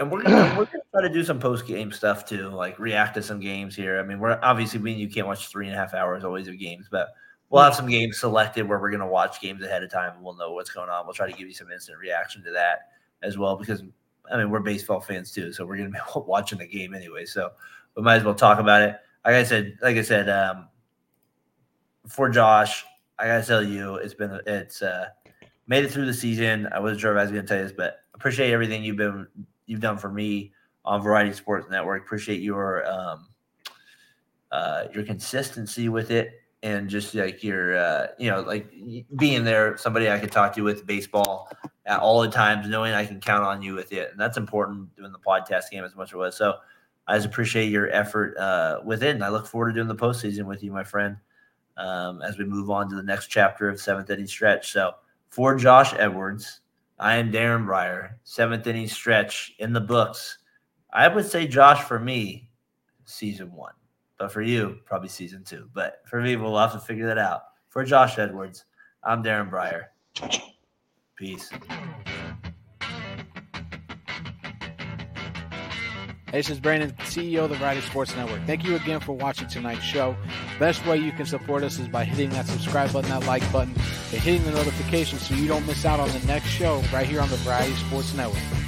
[0.00, 3.14] And we're gonna, we're gonna try to do some post game stuff too, like react
[3.14, 4.00] to some games here.
[4.00, 6.58] I mean, we're obviously we you can't watch three and a half hours always of
[6.58, 7.08] games, but
[7.50, 10.34] we'll have some games selected where we're gonna watch games ahead of time and we'll
[10.34, 11.04] know what's going on.
[11.04, 12.88] We'll try to give you some instant reaction to that
[13.22, 13.82] as well because
[14.32, 17.26] I mean we're baseball fans too, so we're gonna be watching the game anyway.
[17.26, 17.52] So
[17.96, 18.96] we might as well talk about it.
[19.24, 20.68] Like I said, like I said, um,
[22.06, 22.84] for Josh,
[23.18, 25.06] I gotta tell you, it's been it's uh,
[25.66, 26.68] made it through the season.
[26.72, 29.26] I wasn't sure if I was gonna tell you this, but appreciate everything you've been
[29.66, 30.52] you've done for me
[30.84, 32.02] on Variety Sports Network.
[32.02, 33.28] Appreciate your um,
[34.50, 38.72] uh, your consistency with it and just like your uh, you know like
[39.16, 41.50] being there, somebody I could talk to with baseball
[41.86, 44.94] at all the times, knowing I can count on you with it, and that's important
[44.96, 46.36] doing the podcast game as much as it was.
[46.36, 46.54] So
[47.06, 49.94] I just appreciate your effort uh, with it, and I look forward to doing the
[49.94, 51.16] postseason with you, my friend,
[51.76, 54.72] um, as we move on to the next chapter of seventh inning stretch.
[54.72, 54.94] So
[55.28, 56.60] for Josh Edwards.
[56.98, 60.38] I am Daren Breyer, seventh inning stretch in the books.
[60.92, 62.48] I would say, Josh, for me,
[63.04, 63.72] season one.
[64.16, 65.68] But for you, probably season two.
[65.74, 67.42] But for me, we'll have to figure that out.
[67.68, 68.64] For Josh Edwards,
[69.02, 69.86] I'm Daren Breyer.
[71.16, 71.50] Peace.
[76.34, 78.42] This is Brandon, CEO of the Variety Sports Network.
[78.44, 80.16] Thank you again for watching tonight's show.
[80.58, 83.72] Best way you can support us is by hitting that subscribe button, that like button,
[84.12, 87.20] and hitting the notification so you don't miss out on the next show right here
[87.20, 88.63] on the Variety Sports Network.